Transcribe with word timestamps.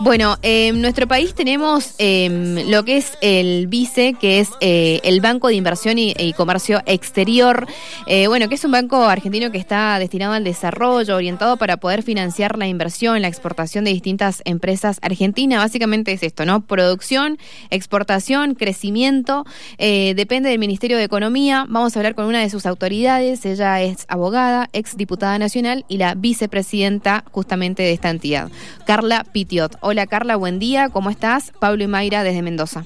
Bueno, 0.00 0.36
en 0.42 0.80
nuestro 0.80 1.08
país 1.08 1.34
tenemos 1.34 1.96
em, 1.98 2.70
lo 2.70 2.84
que 2.84 2.98
es 2.98 3.18
el 3.20 3.66
BICE, 3.66 4.14
que 4.14 4.38
es 4.38 4.48
eh, 4.60 5.00
el 5.02 5.20
Banco 5.20 5.48
de 5.48 5.54
Inversión 5.54 5.98
y, 5.98 6.14
Comercio 6.34 6.80
Exterior, 6.86 7.66
eh, 8.06 8.28
bueno, 8.28 8.48
que 8.48 8.54
es 8.54 8.64
un 8.64 8.70
banco 8.70 9.02
argentino 9.02 9.50
que 9.50 9.58
está 9.58 9.98
destinado 9.98 10.34
al 10.34 10.44
desarrollo, 10.44 11.16
orientado 11.16 11.56
para 11.56 11.78
poder 11.78 12.04
financiar 12.04 12.58
la 12.58 12.68
inversión, 12.68 13.20
la 13.20 13.26
exportación 13.26 13.84
de 13.84 13.90
distintas 13.92 14.40
empresas 14.44 15.00
argentinas. 15.02 15.58
Básicamente 15.58 16.12
es 16.12 16.22
esto, 16.22 16.46
¿no? 16.46 16.60
Producción, 16.60 17.36
exportación, 17.70 18.54
crecimiento, 18.54 19.46
eh, 19.78 20.14
depende 20.14 20.48
del 20.48 20.60
Ministerio 20.60 20.96
de 20.96 21.04
Economía. 21.04 21.66
Vamos 21.68 21.96
a 21.96 21.98
hablar 21.98 22.14
con 22.14 22.26
una 22.26 22.38
de 22.38 22.50
sus 22.50 22.66
autoridades, 22.66 23.44
ella 23.44 23.82
es 23.82 24.04
abogada, 24.06 24.70
ex 24.72 24.96
diputada 24.96 25.40
nacional 25.40 25.84
y 25.88 25.96
la 25.96 26.14
vicepresidenta 26.14 27.24
justamente 27.32 27.82
de 27.82 27.94
esta 27.94 28.10
entidad, 28.10 28.48
Carla 28.86 29.24
Pitiot. 29.24 29.76
Hola 29.90 30.06
Carla, 30.06 30.36
buen 30.36 30.58
día, 30.58 30.90
¿cómo 30.90 31.08
estás? 31.08 31.50
Pablo 31.60 31.82
y 31.82 31.86
Mayra 31.86 32.22
desde 32.22 32.42
Mendoza. 32.42 32.84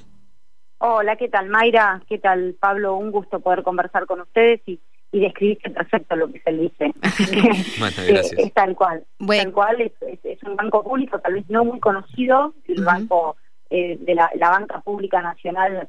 Hola, 0.78 1.16
¿qué 1.16 1.28
tal 1.28 1.48
Mayra? 1.48 2.00
¿Qué 2.08 2.18
tal 2.18 2.54
Pablo? 2.60 2.94
Un 2.94 3.10
gusto 3.10 3.40
poder 3.40 3.64
conversar 3.64 4.06
con 4.06 4.20
ustedes 4.20 4.60
y, 4.66 4.78
y 5.10 5.18
describiste 5.18 5.68
perfecto 5.70 6.14
lo 6.14 6.30
que 6.30 6.38
se 6.38 6.52
dice. 6.52 6.92
bueno, 7.80 7.96
gracias. 8.06 8.38
Es, 8.38 8.54
tal 8.54 8.77
cual. 8.77 9.04
Tal 9.18 9.52
cual, 9.52 9.80
es, 9.80 10.42
un 10.44 10.54
banco 10.54 10.84
público, 10.84 11.18
tal 11.18 11.34
vez 11.34 11.50
no 11.50 11.64
muy 11.64 11.80
conocido, 11.80 12.54
el 12.68 12.84
banco 12.84 13.34
eh, 13.70 13.98
de 14.00 14.14
la, 14.14 14.30
banca 14.38 14.80
pública 14.82 15.20
nacional, 15.20 15.88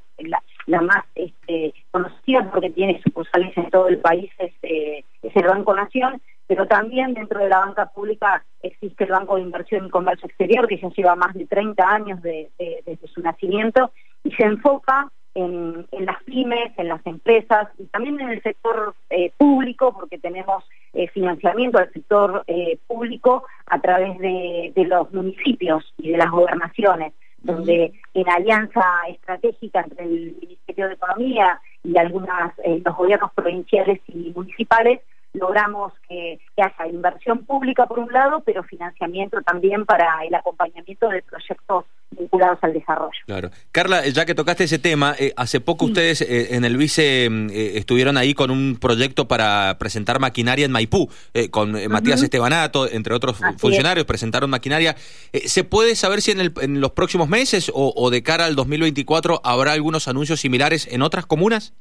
la, 0.66 0.81
más 0.81 1.05
este, 1.13 1.75
conocida 1.91 2.49
porque 2.52 2.71
tiene 2.71 2.99
sucursales 3.03 3.55
en 3.55 3.69
todo 3.69 3.88
el 3.88 3.99
país, 3.99 4.31
es, 4.39 4.53
eh, 4.63 5.05
es 5.21 5.35
el 5.35 5.43
Banco 5.43 5.75
Nación 5.75 6.19
pero 6.53 6.67
también 6.67 7.16
dentro 7.16 7.39
de 7.39 7.49
la 7.49 7.62
banca 7.62 7.88
pública 7.88 8.45
existe 8.61 9.05
el 9.05 9.09
Banco 9.09 9.38
de 9.38 9.41
Inversión 9.41 9.88
y 9.88 9.89
Comercio 9.89 10.27
Exterior, 10.27 10.67
que 10.67 10.77
ya 10.77 10.88
lleva 10.89 11.16
más 11.16 11.34
de 11.34 11.48
30 11.48 11.84
años 11.84 12.21
desde 12.21 13.07
su 13.07 13.21
nacimiento 13.21 13.91
y 14.23 14.31
se 14.34 14.44
enfoca 14.44 15.09
en, 15.33 15.88
las 16.05 16.22
pymes, 16.25 16.72
en 16.77 16.89
las 16.89 17.03
empresas 17.08 17.69
y 17.80 17.86
también 17.86 18.22
en 18.22 18.30
el 18.30 18.44
sector 18.44 18.94
eh, 19.09 19.31
público, 19.36 19.94
porque 19.94 20.19
tenemos 20.19 20.64
eh, 20.94 21.08
financiamiento 21.08 21.80
al 21.80 21.92
sector 21.92 22.44
eh, 22.45 22.77
público 22.86 23.45
a 23.66 23.81
través 23.81 24.20
de, 24.20 24.72
los 24.75 25.11
municipios 25.11 25.92
y 25.97 26.11
de 26.11 26.20
las 26.20 26.30
gobernaciones, 26.30 27.14
donde 27.39 27.94
en 28.14 28.30
alianza 28.30 28.83
estratégica 29.09 29.81
entre 29.81 30.05
el 30.05 30.38
Ministerio 30.39 30.88
de 30.88 30.94
Economía 30.94 31.59
y 31.83 31.97
algunas 31.97 32.53
los 32.86 32.95
gobiernos 32.95 33.31
provinciales 33.33 34.02
y 34.08 34.31
municipales 34.36 35.02
logramos 35.34 35.94
que, 36.08 36.39
haya 36.58 36.92
inversión 36.92 37.45
pública 37.45 37.88
por 37.88 38.00
un 38.00 38.12
lado, 38.12 38.42
pero 38.45 38.64
financiamiento 38.64 39.42
también 39.42 39.86
para 39.86 40.23
el 40.26 40.34
acompañamiento 40.34 41.09
de 41.09 41.22
proyectos 41.23 41.86
vinculados 42.12 42.59
al 42.62 42.73
desarrollo. 42.73 43.20
Claro. 43.26 43.50
Carla, 43.72 44.08
ya 44.08 44.26
que 44.26 44.36
tocaste 44.36 44.66
ese 44.66 44.78
tema, 44.78 45.16
eh, 45.17 45.34
hace 45.36 45.59
poco 45.59 45.86
ustedes 45.86 46.22
eh, 46.22 46.56
en 46.56 46.64
el 46.64 46.78
Vice 46.78 47.28
mm, 47.30 47.50
eh, 47.50 47.78
estuvieron 47.78 48.17
ahí 48.17 48.36
con 48.36 48.52
un 48.52 48.78
proyecto 48.80 49.28
para 49.28 49.78
presentar 49.80 50.20
maquinaria 50.20 50.66
en 50.66 50.72
Maipú, 50.72 51.09
con 51.50 51.72
Matías 51.89 52.22
Estebanato, 52.22 52.89
entre 52.89 53.16
otros 53.16 53.38
funcionarios, 53.58 54.06
presentaron 54.06 54.50
maquinaria. 54.50 54.95
¿Se 55.34 55.64
puede 55.64 55.95
saber 55.95 56.22
si 56.22 56.31
en, 56.31 56.54
en 56.61 56.81
los 56.81 56.92
próximos 56.92 57.28
meses 57.28 57.72
o, 57.73 57.94
o 57.95 58.09
de 58.11 58.22
cara 58.22 58.45
al 58.45 58.56
2024 58.56 59.42
habrá 59.44 59.72
algunos 59.72 60.08
anuncios 60.08 60.39
similares 60.39 60.88
en 60.92 61.02
otras 61.02 61.26
comunas? 61.26 61.73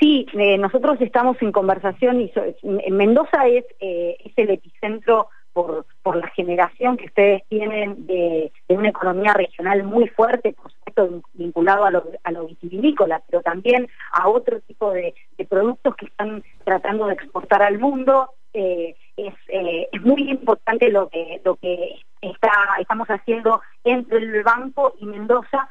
Sí, 0.00 0.26
eh, 0.32 0.56
nosotros 0.56 0.98
estamos 1.00 1.36
en 1.42 1.52
conversación 1.52 2.22
y 2.22 2.32
en 2.62 2.96
Mendoza 2.96 3.46
es, 3.46 3.66
eh, 3.80 4.16
es 4.24 4.32
el 4.36 4.48
epicentro 4.48 5.28
por, 5.52 5.84
por 6.02 6.16
la 6.16 6.28
generación 6.28 6.96
que 6.96 7.04
ustedes 7.04 7.42
tienen 7.48 8.06
de, 8.06 8.50
una 8.68 8.88
economía 8.88 9.34
regional 9.34 9.82
muy 9.84 10.08
fuerte, 10.08 10.54
por 10.54 10.72
supuesto 10.72 11.22
vinculado 11.34 11.84
a 11.84 11.90
lo, 11.90 12.04
a 12.24 12.30
vitivinícola, 12.30 13.22
pero 13.28 13.42
también 13.42 13.88
a 14.12 14.28
otro 14.28 14.60
tipo 14.60 14.90
de, 14.92 15.14
productos 15.50 15.96
que 15.96 16.06
están 16.06 16.42
tratando 16.64 17.06
de 17.06 17.14
exportar 17.14 17.62
al 17.62 17.78
mundo. 17.78 18.30
Eh, 18.54 18.96
es, 19.16 19.34
es 19.48 20.02
muy 20.02 20.30
importante 20.30 20.90
lo 20.90 21.08
que, 21.08 21.42
lo 21.44 21.56
que 21.56 21.96
está, 22.22 22.50
estamos 22.78 23.08
haciendo 23.08 23.60
entre 23.84 24.18
el 24.18 24.42
banco 24.42 24.94
y 24.98 25.04
Mendoza. 25.04 25.68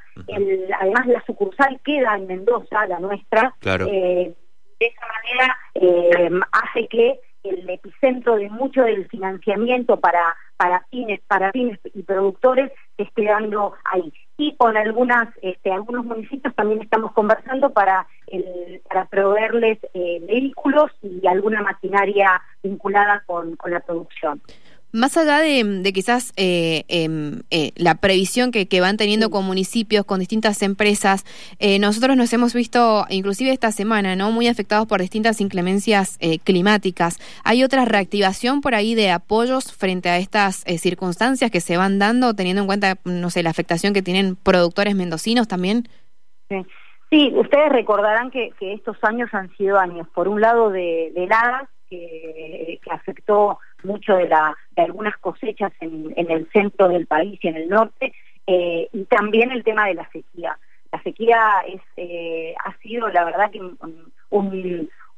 Además, 0.79 1.07
la 1.07 1.23
sucursal 1.25 1.79
queda 1.83 2.15
en 2.15 2.27
Mendoza, 2.27 2.87
la 2.87 2.99
nuestra. 2.99 3.55
Eh, 3.63 4.33
de 4.79 4.85
esa 4.85 5.05
manera 5.07 5.57
eh, 5.75 6.29
hace 6.51 6.87
que 6.87 7.19
el 7.43 7.69
epicentro 7.69 8.35
de 8.35 8.49
mucho 8.49 8.83
del 8.83 9.07
financiamiento 9.07 9.99
para 9.99 10.35
para 10.59 10.85
pymes, 10.91 11.21
para 11.25 11.53
pymes 11.53 11.79
y 11.93 12.03
productores 12.03 12.69
se 12.97 13.03
esté 13.03 13.23
dando 13.23 13.75
ahí. 13.85 14.11
Y 14.35 14.57
con 14.57 14.75
algunas, 14.75 15.29
este, 15.41 15.71
algunos 15.71 16.03
municipios 16.03 16.53
también 16.53 16.81
estamos 16.81 17.13
conversando 17.13 17.69
para, 17.69 18.05
para 18.89 19.05
proveerles 19.05 19.79
eh, 19.93 20.21
vehículos 20.27 20.91
y 21.01 21.25
alguna 21.27 21.61
maquinaria 21.61 22.41
vinculada 22.61 23.23
con 23.25 23.55
la 23.67 23.79
producción. 23.79 24.41
Más 24.91 25.17
allá 25.17 25.37
de, 25.37 25.93
quizás 25.93 26.33
eh, 26.35 26.83
em, 26.87 27.41
eh, 27.51 27.71
la 27.75 27.95
previsión 27.95 28.51
que, 28.51 28.81
van 28.81 28.97
teniendo 28.97 29.29
con 29.29 29.45
municipios, 29.45 30.03
con 30.03 30.19
distintas 30.19 30.63
empresas, 30.63 31.25
eh, 31.59 31.77
nosotros 31.77 32.17
nos 32.17 32.33
hemos 32.33 32.55
visto, 32.55 33.05
inclusive 33.09 33.51
esta 33.51 33.71
semana, 33.71 34.15
no 34.15 34.31
muy 34.31 34.47
afectados 34.47 34.87
por 34.87 34.99
distintas 34.99 35.41
inclemencias 35.41 36.17
climáticas. 36.43 37.19
¿Hay 37.43 37.63
otra 37.63 37.85
reactivación 37.85 38.61
por 38.61 38.73
ahí 38.73 38.95
de 38.95 39.11
apoyos 39.11 39.71
frente 39.71 40.09
a 40.09 40.17
estas 40.17 40.63
circunstancias 40.79 41.51
que 41.51 41.61
se 41.61 41.77
van 41.77 41.99
dando, 41.99 42.33
teniendo 42.33 42.61
en 42.63 42.67
cuenta, 42.67 42.95
no 43.05 43.29
sé, 43.29 43.43
la 43.43 43.51
afectación 43.51 43.93
que 43.93 44.01
tienen 44.01 44.35
productores 44.35 44.95
mendocinos 44.95 45.47
también? 45.47 45.87
Sí, 47.11 47.31
ustedes 47.35 47.69
recordarán 47.69 48.31
que, 48.31 48.53
estos 48.59 48.97
años 49.03 49.29
han 49.33 49.55
sido 49.55 49.77
años, 49.77 50.07
por 50.15 50.27
un 50.27 50.41
lado, 50.41 50.71
de, 50.71 51.07
heladas, 51.15 51.69
que, 51.89 52.79
que 52.83 52.91
afectó 52.91 53.59
mucho 53.83 54.15
de, 54.15 54.29
algunas 54.77 55.17
cosechas 55.17 55.71
en, 55.79 56.13
el 56.15 56.49
centro 56.51 56.87
del 56.89 57.07
país 57.07 57.39
y 57.41 57.47
en 57.47 57.55
el 57.55 57.69
norte, 57.69 58.13
eh, 58.47 58.89
y 58.91 59.03
también 59.05 59.51
el 59.51 59.63
tema 59.63 59.87
de 59.87 59.95
la 59.95 60.09
sequía. 60.09 60.57
La 60.91 61.01
sequía 61.03 61.39
eh, 61.97 62.55
ha 62.65 62.75
sido, 62.77 63.09
la 63.09 63.25
verdad, 63.25 63.51
que 63.51 63.61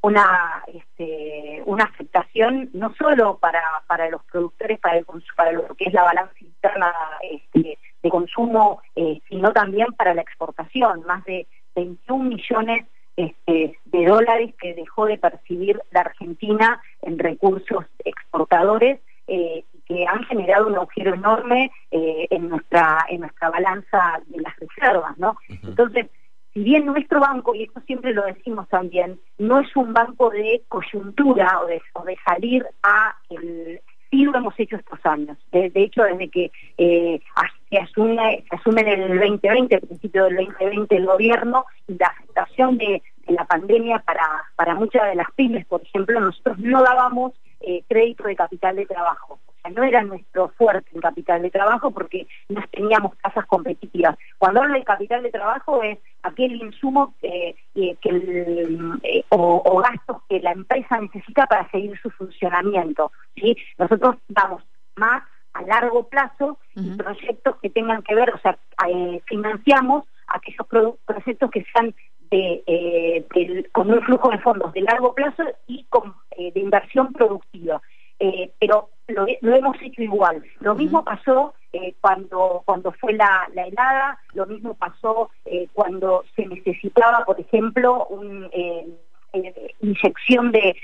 una, 0.02 0.64
este, 0.68 1.62
una 1.66 1.86
afectación 1.86 2.70
no 2.74 2.94
solo 2.96 3.38
para, 3.38 3.62
para 3.88 4.10
los 4.10 4.24
productores, 4.26 4.80
para, 4.80 5.02
para 5.36 5.52
lo 5.54 5.76
que 5.76 5.86
es 5.86 5.94
la 5.94 6.04
balanza 6.04 6.36
interna 6.40 6.94
este, 7.22 7.78
de 8.02 8.10
consumo, 8.10 8.82
eh, 8.96 9.22
sino 9.30 9.54
también 9.54 9.88
para 9.94 10.14
la 10.14 10.22
exportación. 10.22 11.04
Más 11.06 11.24
de 11.26 11.48
21 11.76 12.24
millones 12.24 12.86
este, 13.16 13.78
de 13.86 14.06
dólares 14.06 14.54
que 14.60 14.74
dejó 14.74 15.06
de 15.06 15.18
percibir 15.18 15.80
la 15.92 16.02
Argentina 16.02 16.82
en 17.02 17.20
recursos 17.20 17.86
exportadores 18.31 19.00
eh, 19.28 19.66
que 19.86 20.08
han 20.08 20.24
generado 20.24 20.68
un 20.68 20.75
agujero 20.75 21.14
enorme 21.14 21.72
eh, 21.92 22.28
en 22.30 22.50
nuestra 22.50 23.06
en 23.09 23.22
nuestra 23.22 23.50
balanza 23.50 24.22
de 24.28 24.42
las 24.42 24.56
reservas, 24.58 25.18
¿no? 25.18 25.38
Entonces, 25.50 26.08
si 26.53 26.64
bien 26.64 26.86
nuestro 26.86 27.19
banco, 27.19 27.56
y 27.56 27.64
esto 27.64 27.81
siempre 27.81 28.14
lo 28.14 28.25
decimos 28.25 28.68
también, 28.69 29.19
no 29.38 29.59
es 29.59 29.75
un 29.75 29.94
banco 29.94 30.30
de 30.30 30.64
coyuntura 30.68 31.62
o 31.62 31.68
de, 31.68 31.81
o 31.94 32.03
de 32.03 32.18
salir 32.25 32.66
a 32.84 33.16
el, 33.30 33.80
sí 34.12 34.25
lo 34.25 34.38
hemos 34.38 34.53
hecho 34.59 34.75
estos 34.75 35.00
años. 35.06 35.38
De, 35.52 35.72
hecho, 35.75 36.03
desde 36.03 36.30
que 36.30 36.52
eh, 36.78 37.22
se, 37.69 37.78
asume, 37.78 38.44
se 38.50 38.56
asume 38.56 38.81
en 38.81 39.02
el 39.02 39.19
2020, 39.19 39.75
al 39.75 39.81
principio 39.81 40.25
del 40.25 40.36
2020, 40.36 40.96
el 40.96 41.06
gobierno 41.06 41.66
y 41.88 41.98
la 41.98 42.08
afectación 42.08 42.78
de, 42.78 43.02
la 43.28 43.46
pandemia 43.46 44.00
para, 44.00 44.28
para 44.58 44.75
muchas 44.75 45.06
de 45.06 45.16
las 45.16 45.31
pymes, 45.36 45.66
por 45.68 45.81
ejemplo, 45.81 46.19
nosotros 46.19 46.58
no 46.59 46.84
dábamos 46.84 47.31
eh, 47.62 47.84
crédito 47.88 48.24
de 48.24 48.36
capital 48.36 48.76
de 48.76 48.86
trabajo 48.86 49.40
no 49.70 49.84
era 49.84 50.02
nuestro 50.04 50.50
fuerte 50.50 50.90
el 50.94 51.02
capital 51.02 51.42
de 51.42 51.52
trabajo 51.52 51.92
porque 51.92 52.28
no 52.50 52.62
teníamos 52.72 53.18
tasas 53.20 53.46
competitivas. 53.46 54.18
Cuando 54.38 54.62
hablo 54.62 54.74
de 54.74 54.84
capital 54.84 55.24
de 55.24 55.31
trabajo 55.31 55.84
es 55.84 56.00
aquel 56.24 56.56
insumo 56.56 57.13
eh, 57.22 57.56
que 57.74 57.98
eh, 59.04 59.24
o, 59.30 59.81
gastos 59.81 60.18
que 60.30 60.40
la 60.40 60.52
empresa 60.52 61.00
necesita 61.00 61.46
para 61.46 61.69
seguir 61.69 61.98
su 62.02 62.10
funcionamiento. 62.12 63.12
¿sí? 63.36 63.56
Nosotros 63.78 64.16
damos 64.28 64.64
más 64.96 65.24
a 65.54 65.62
largo 65.64 66.07
plazo 66.07 66.57
proyectos 66.98 67.57
que 67.62 67.69
tengan 67.69 68.02
que 68.04 68.16
ver, 68.16 68.34
o 68.34 68.40
sea, 68.40 68.57
financiamos 69.25 70.06
aquellos 70.28 70.66
proyectos 71.06 71.52
que 71.52 71.66
sean 71.74 71.94
de, 72.31 73.68
con 73.72 73.92
un 73.92 74.01
flujo 74.01 74.30
de 74.30 74.39
fondos 74.39 74.74
de 74.74 74.81
largo 74.81 75.13
plazo 75.13 75.44
y 75.68 75.83
con, 75.86 76.16
de 76.38 76.60
inversión 76.60 77.13
productiva. 77.13 77.81
pero 78.60 78.89
lo, 79.07 79.28
hemos 79.56 79.81
hecho 79.81 80.01
igual. 80.01 80.44
Lo 80.60 80.75
mismo 80.75 81.04
pasó 81.04 81.54
eh, 81.74 81.95
cuando, 82.01 82.63
cuando 82.66 82.92
fue 82.94 83.13
la, 83.13 83.48
helada, 83.56 84.19
lo 84.33 84.45
mismo 84.45 84.74
pasó 84.74 85.30
eh, 85.45 85.68
cuando 85.74 86.24
se 86.36 86.45
necesitaba, 86.45 87.25
por 87.25 87.39
ejemplo, 87.39 88.06
una 88.07 88.48
eh, 88.51 88.88
inyección 89.80 90.51
de, 90.51 90.75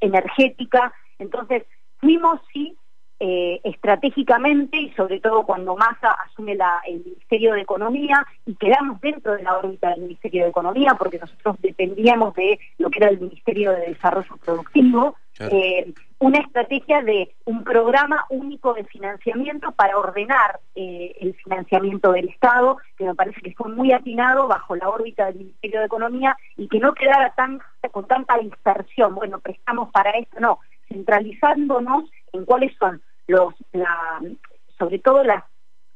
energética. 0.00 0.92
Entonces, 1.18 1.64
fuimos 1.98 2.40
sí 2.52 2.76
eh, 3.24 3.60
estratégicamente 3.62 4.76
y 4.76 4.90
sobre 4.94 5.20
todo 5.20 5.44
cuando 5.44 5.76
Massa 5.76 6.10
asume 6.10 6.58
el 6.88 7.04
Ministerio 7.04 7.52
de 7.52 7.60
Economía 7.60 8.26
y 8.46 8.56
quedamos 8.56 9.00
dentro 9.00 9.36
de 9.36 9.44
la 9.44 9.58
órbita 9.58 9.90
del 9.90 10.00
Ministerio 10.00 10.42
de 10.42 10.50
Economía 10.50 10.96
porque 10.98 11.20
nosotros 11.20 11.54
dependíamos 11.60 12.34
de 12.34 12.58
lo 12.78 12.90
que 12.90 12.98
era 12.98 13.10
el 13.10 13.20
Ministerio 13.20 13.70
de 13.70 13.90
Desarrollo 13.90 14.36
Productivo, 14.44 15.14
eh, 15.38 15.94
una 16.18 16.40
estrategia 16.40 17.00
de 17.02 17.32
un 17.44 17.62
programa 17.62 18.24
único 18.28 18.74
de 18.74 18.82
financiamiento 18.82 19.70
para 19.70 19.96
ordenar 19.96 20.58
eh, 20.74 21.14
el 21.20 21.34
financiamiento 21.34 22.10
del 22.10 22.28
Estado, 22.28 22.78
que 22.98 23.04
me 23.04 23.14
parece 23.14 23.40
que 23.40 23.54
fue 23.54 23.70
muy 23.70 23.92
atinado 23.92 24.48
bajo 24.48 24.74
la 24.74 24.88
órbita 24.88 25.26
del 25.26 25.36
Ministerio 25.36 25.78
de 25.78 25.86
Economía 25.86 26.36
y 26.56 26.66
que 26.66 26.80
no 26.80 26.92
quedara 26.92 27.32
tan 27.36 27.60
con 27.92 28.04
tanta 28.08 28.36
dispersión, 28.38 29.14
bueno, 29.14 29.38
prestamos 29.38 29.92
para 29.92 30.10
esto, 30.10 30.40
no, 30.40 30.58
centralizándonos 30.88 32.10
en 32.32 32.44
cuáles 32.44 32.76
son 32.78 33.00
los, 33.26 33.54
sobre 34.78 34.98
todo 34.98 35.24
las 35.24 35.44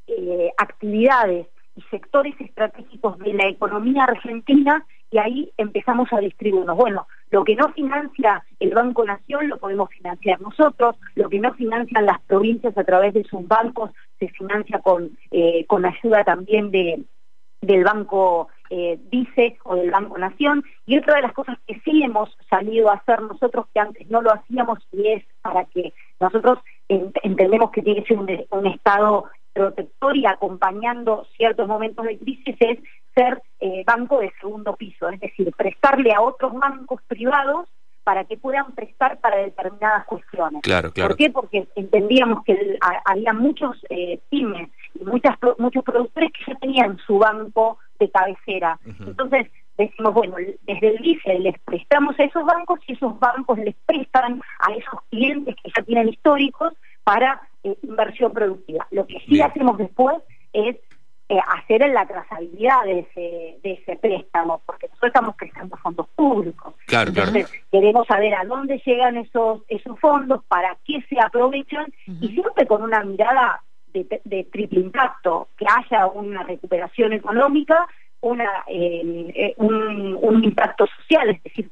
eh, 0.06 0.52
actividades 0.56 1.48
y 1.74 1.82
sectores 1.90 2.34
estratégicos 2.40 3.18
de 3.18 3.34
la 3.34 3.48
economía 3.48 4.04
argentina 4.04 4.86
y 5.10 5.18
ahí 5.18 5.52
empezamos 5.56 6.12
a 6.12 6.18
distribuirnos. 6.18 6.76
Bueno, 6.76 7.06
lo 7.30 7.44
que 7.44 7.54
no 7.54 7.72
financia 7.72 8.44
el 8.58 8.74
Banco 8.74 9.04
Nación 9.04 9.48
lo 9.48 9.58
podemos 9.58 9.90
financiar 9.90 10.40
nosotros, 10.40 10.96
lo 11.14 11.28
que 11.28 11.38
no 11.38 11.52
financian 11.54 12.06
las 12.06 12.20
provincias 12.22 12.76
a 12.76 12.84
través 12.84 13.14
de 13.14 13.24
sus 13.24 13.46
bancos 13.46 13.90
se 14.18 14.28
financia 14.28 14.80
con, 14.80 15.16
eh, 15.30 15.64
con 15.66 15.84
ayuda 15.84 16.24
también 16.24 16.70
de, 16.70 17.04
del 17.60 17.84
Banco 17.84 18.48
eh, 18.70 18.98
Vice 19.10 19.58
o 19.64 19.76
del 19.76 19.90
Banco 19.90 20.18
Nación. 20.18 20.64
Y 20.86 20.98
otra 20.98 21.16
de 21.16 21.22
las 21.22 21.32
cosas 21.32 21.58
que 21.66 21.80
sí 21.80 22.02
hemos 22.02 22.36
salido 22.48 22.90
a 22.90 22.94
hacer 22.94 23.22
nosotros 23.22 23.66
que 23.72 23.80
antes 23.80 24.08
no 24.10 24.22
lo 24.22 24.32
hacíamos 24.32 24.78
y 24.92 25.08
es 25.08 25.24
para 25.42 25.64
que 25.66 25.92
nosotros 26.20 26.58
entendemos 26.88 27.70
que 27.70 27.82
tiene 27.82 28.02
que 28.04 28.14
ser 28.14 28.46
un, 28.50 28.66
Estado 28.66 29.24
protector 29.52 30.16
y 30.16 30.26
acompañando 30.26 31.26
ciertos 31.36 31.66
momentos 31.66 32.04
de 32.04 32.18
crisis 32.18 32.56
es 32.60 32.78
ser 33.14 33.42
eh, 33.60 33.82
banco 33.86 34.20
de 34.20 34.30
segundo 34.40 34.76
piso, 34.76 35.08
es 35.08 35.18
decir, 35.18 35.50
prestarle 35.56 36.12
a 36.12 36.20
otros 36.20 36.52
bancos 36.52 37.00
privados 37.08 37.68
para 38.06 38.24
que 38.24 38.36
puedan 38.36 38.70
prestar 38.72 39.18
para 39.18 39.38
determinadas 39.38 40.04
cuestiones. 40.06 40.62
Claro, 40.62 40.92
claro. 40.92 41.08
¿Por 41.08 41.16
qué? 41.16 41.30
Porque 41.30 41.66
entendíamos 41.74 42.44
que 42.44 42.78
había 43.04 43.32
muchos 43.32 43.76
eh, 43.90 44.20
pymes 44.30 44.70
y 44.94 45.04
muchas, 45.04 45.36
muchos 45.58 45.82
productores 45.82 46.30
que 46.32 46.52
ya 46.52 46.58
tenían 46.58 46.98
su 47.04 47.18
banco 47.18 47.78
de 47.98 48.10
cabecera. 48.10 48.78
Entonces, 49.00 49.48
decimos, 49.76 50.14
bueno, 50.14 50.36
desde 50.62 50.88
el 50.88 51.04
ICE 51.04 51.38
les 51.38 51.58
prestamos 51.60 52.18
a 52.18 52.24
esos 52.24 52.44
bancos 52.44 52.80
y 52.86 52.94
esos 52.94 53.18
bancos 53.18 53.58
les 53.58 53.74
prestan 53.86 54.40
a 54.60 54.72
esos 54.72 55.00
clientes 55.10 55.54
que 55.62 55.70
ya 55.76 55.82
tienen 55.82 56.08
históricos 56.08 56.72
para 57.04 57.40
eh, 57.62 57.76
inversión 57.82 58.32
productiva. 58.32 58.86
Lo 58.90 59.06
que 59.06 59.20
sí 59.28 59.40
hacemos 59.40 59.78
después 59.78 60.16
es 60.52 60.76
eh, 61.28 61.40
hacer 61.58 61.88
la 61.90 62.06
trazabilidad 62.06 62.84
de 62.84 63.00
ese, 63.00 63.58
de 63.62 63.72
ese 63.72 63.96
préstamo, 63.96 64.62
porque 64.64 64.86
nosotros 64.86 65.08
estamos 65.08 65.34
prestando 65.34 65.76
fondos 65.78 66.06
públicos. 66.14 66.74
Entonces, 66.88 67.52
queremos 67.72 68.06
saber 68.06 68.32
a 68.34 68.44
dónde 68.44 68.80
llegan 68.86 69.16
esos, 69.16 69.62
esos 69.66 69.98
fondos, 69.98 70.44
para 70.46 70.78
qué 70.84 71.02
se 71.08 71.20
aprovechan, 71.20 71.92
y 72.06 72.28
siempre 72.28 72.66
con 72.66 72.82
una 72.82 73.02
mirada 73.02 73.60
de, 74.04 74.20
de 74.24 74.44
triple 74.44 74.80
impacto, 74.80 75.48
que 75.56 75.66
haya 75.68 76.06
una 76.06 76.42
recuperación 76.42 77.12
económica 77.12 77.86
una, 78.20 78.64
eh, 78.66 79.54
un, 79.58 80.44
impacto 80.44 80.86
social, 80.86 81.30
es 81.30 81.42
decir, 81.42 81.70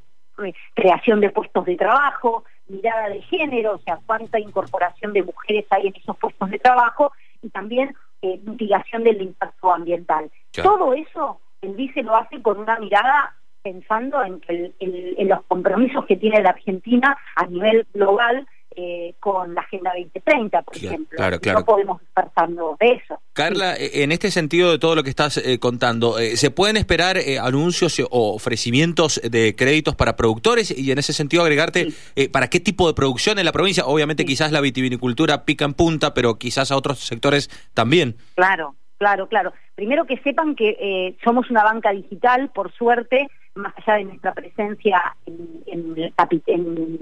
creación 0.75 1.21
de 1.21 1.31
puestos 1.31 1.65
de 1.65 1.76
trabajo, 1.76 2.44
mirada 2.69 3.09
de 3.09 3.23
género, 3.23 3.75
o 3.75 3.79
sea, 3.79 3.99
cuánta 4.05 4.38
incorporación 4.38 5.12
de 5.12 5.23
mujeres 5.23 5.67
hay 5.71 5.88
en 5.88 5.97
esos 5.97 6.17
puestos 6.17 6.50
de 6.50 6.59
trabajo 6.59 7.12
y 7.43 7.50
también 7.50 7.94
eh, 8.23 8.41
mitigación 8.44 9.05
del 9.05 9.21
impacto 9.23 9.73
ambiental. 9.73 10.31
Todo 10.50 10.94
eso 10.94 11.41
el 11.62 11.75
vice 11.75 12.03
lo 12.03 12.17
hace 12.17 12.43
con 12.43 12.59
una 12.59 12.79
mirada 12.79 13.35
pensando 13.62 14.23
en, 14.23 14.43
en 14.49 15.29
los 15.29 15.43
compromisos 15.44 16.05
que 16.05 16.17
tiene 16.17 16.43
la 16.43 16.50
Argentina 16.50 17.17
a 17.37 17.47
nivel 17.47 17.87
global 17.94 18.47
eh, 18.76 19.15
con 19.21 19.55
la 19.55 19.61
Agenda 19.61 19.93
2030, 19.97 20.62
por 20.62 20.76
ejemplo. 20.76 21.19
No 21.53 21.65
podemos 21.65 22.03
estar 22.03 22.31
pasando 22.32 22.76
de 22.81 22.93
eso. 22.93 23.21
Carla, 23.32 23.76
eh, 23.76 24.03
en 24.03 24.12
este 24.12 24.31
sentido 24.31 24.71
de 24.71 24.79
todo 24.79 24.94
lo 24.94 25.03
que 25.03 25.11
estás 25.11 25.37
eh, 25.37 25.59
contando, 25.59 26.17
¿se 26.19 26.50
pueden 26.50 26.76
esperar 26.76 27.19
anuncios 27.41 28.00
o 28.11 28.35
ofrecimientos 28.35 29.21
de 29.23 29.55
créditos 29.56 29.94
para 29.94 30.17
productores 30.17 30.76
y 30.76 30.91
en 30.91 30.99
ese 30.99 31.12
sentido 31.12 31.43
agregarte 31.43 31.88
para 32.32 32.49
qué 32.49 32.61
tipo 32.61 32.87
de 32.88 32.94
producción 32.94 33.38
en 33.38 33.44
la 33.44 33.53
provincia? 33.53 33.85
Obviamente 33.87 34.25
quizás 34.25 34.53
la 34.53 34.61
vitivinicultura 34.61 35.44
pica 35.44 35.65
en 35.65 35.75
punta, 35.75 36.15
pero 36.15 36.38
quizás 36.38 36.71
a 36.71 36.76
otros 36.76 37.00
sectores 37.00 37.50
también. 37.75 38.17
Claro, 38.35 38.75
claro, 38.99 39.29
claro. 39.29 39.53
Primero 39.75 40.05
que 40.06 40.19
sepan 40.19 40.55
que 40.55 41.17
somos 41.25 41.50
una 41.50 41.65
banca 41.65 41.93
digital, 41.93 42.50
por 42.55 42.73
suerte, 42.73 43.29
más 43.54 43.72
allá 43.76 43.98
de 43.98 44.04
nuestra 44.04 44.32
presencia 44.32 45.14
en, 45.26 45.62
en, 45.66 45.94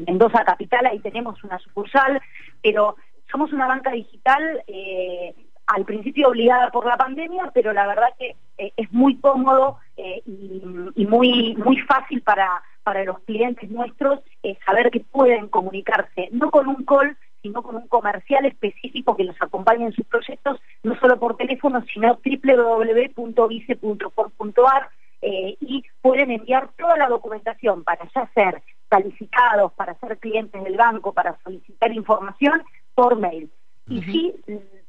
Mendoza 0.06 0.44
Capital, 0.44 0.86
ahí 0.86 0.98
tenemos 1.00 1.42
una 1.44 1.58
sucursal, 1.58 2.20
pero 2.62 2.96
somos 3.30 3.52
una 3.52 3.66
banca 3.66 3.92
digital 3.92 4.62
eh, 4.66 5.34
al 5.66 5.84
principio 5.84 6.28
obligada 6.28 6.70
por 6.70 6.86
la 6.86 6.96
pandemia, 6.96 7.50
pero 7.54 7.72
la 7.72 7.86
verdad 7.86 8.08
que 8.18 8.36
eh, 8.58 8.72
es 8.76 8.92
muy 8.92 9.16
cómodo 9.16 9.78
eh, 9.96 10.22
y, 10.26 11.06
muy, 11.06 11.54
muy 11.56 11.78
fácil 11.78 12.20
para, 12.22 12.62
para 12.82 13.04
los 13.04 13.20
clientes 13.20 13.70
nuestros 13.70 14.18
saber 14.66 14.90
que 14.90 15.00
pueden 15.00 15.48
comunicarse, 15.48 16.28
no 16.32 16.50
con 16.50 16.68
un 16.68 16.84
call, 16.84 17.16
sino 17.40 17.62
con 17.62 17.76
un 17.76 17.88
comercial 17.88 18.44
específico 18.44 19.16
que 19.16 19.24
los 19.24 19.40
acompañe 19.40 19.86
en 19.86 19.92
sus 19.92 20.04
proyectos, 20.06 20.60
no 20.82 20.98
solo 20.98 21.18
por 21.18 21.36
teléfono, 21.36 21.82
sino 21.92 22.18
www.vice.com.ar 22.24 24.90
eh, 25.22 25.56
y 25.60 25.84
pueden 26.00 26.30
enviar 26.32 26.70
toda 26.76 26.96
la 26.96 27.08
documentación 27.08 27.84
para 27.84 28.08
ya 28.14 28.28
ser 28.34 28.62
calificados, 28.88 29.72
para 29.72 29.94
ser 29.94 30.18
clientes 30.18 30.62
del 30.62 30.76
banco, 30.76 31.12
para 31.12 31.38
solicitar 31.42 31.92
información 31.92 32.62
por 32.94 33.16
mail. 33.16 33.50
Y 33.88 34.02
sí 34.02 34.34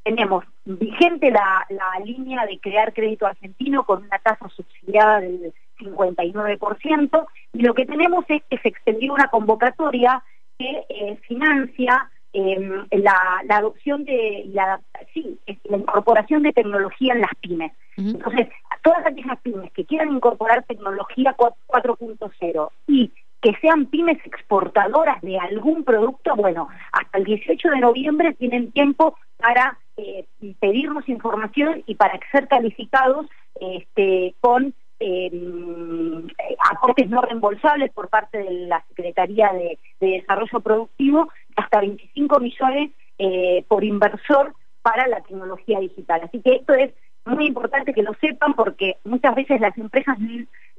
tenemos 0.04 0.44
vigente 0.64 1.30
la, 1.30 1.66
línea 2.04 2.44
de 2.46 2.58
crear 2.60 2.92
crédito 2.92 3.26
argentino 3.26 3.84
con 3.84 4.04
una 4.04 4.18
tasa 4.18 4.48
subsidiada 4.50 5.20
del 5.20 5.54
59%, 5.78 7.26
y 7.54 7.62
lo 7.62 7.74
que 7.74 7.86
tenemos 7.86 8.24
es 8.28 8.42
que 8.50 8.58
se 8.58 8.68
extendió 8.68 9.14
una 9.14 9.28
convocatoria 9.28 10.22
que 10.58 10.84
eh, 10.88 11.16
financia 11.26 12.10
em, 12.32 12.86
la, 12.90 13.42
adopción 13.48 14.04
de 14.04 14.44
la, 14.52 14.80
sí, 15.14 15.38
la 15.64 15.78
incorporación 15.78 16.42
de 16.42 16.52
tecnología 16.52 17.14
en 17.14 17.20
las 17.22 17.34
pymes. 17.40 17.72
Entonces, 17.96 18.48
todas 18.84 19.06
aquellas 19.06 19.40
pymes 19.40 19.72
que 19.72 19.86
quieran 19.86 20.12
incorporar 20.12 20.62
tecnología 20.64 21.34
4.0 21.36 22.70
y 22.86 23.10
que 23.40 23.52
sean 23.60 23.86
pymes 23.86 24.18
exportadoras 24.26 25.20
de 25.22 25.38
algún 25.38 25.84
producto, 25.84 26.36
bueno, 26.36 26.68
hasta 26.92 27.18
el 27.18 27.24
18 27.24 27.70
de 27.70 27.80
noviembre 27.80 28.34
tienen 28.34 28.72
tiempo 28.72 29.16
para 29.38 29.78
eh, 29.96 30.26
pedirnos 30.60 31.08
información 31.08 31.82
y 31.86 31.94
para 31.94 32.18
ser 32.30 32.46
calificados 32.46 33.26
este, 33.58 34.34
con 34.40 34.74
em, 35.00 36.26
aportes 36.70 37.08
no 37.08 37.22
reembolsables 37.22 37.90
por 37.92 38.08
parte 38.10 38.38
de 38.38 38.50
la 38.66 38.84
Secretaría 38.88 39.50
de, 39.52 39.78
Desarrollo 39.98 40.60
Productivo, 40.60 41.28
hasta 41.56 41.80
25 41.80 42.38
millones 42.38 42.90
eh, 43.18 43.64
por 43.66 43.82
inversor 43.82 44.54
para 44.82 45.08
la 45.08 45.22
tecnología 45.22 45.80
digital. 45.80 46.20
Así 46.24 46.42
que 46.42 46.56
esto 46.56 46.74
es 46.74 46.92
muy 47.26 47.46
importante 47.46 47.94
que 47.94 48.02
lo 48.02 48.14
sepan 48.20 48.54
porque 48.54 48.96
muchas 49.04 49.34
veces 49.34 49.60
las 49.60 49.76
empresas 49.78 50.18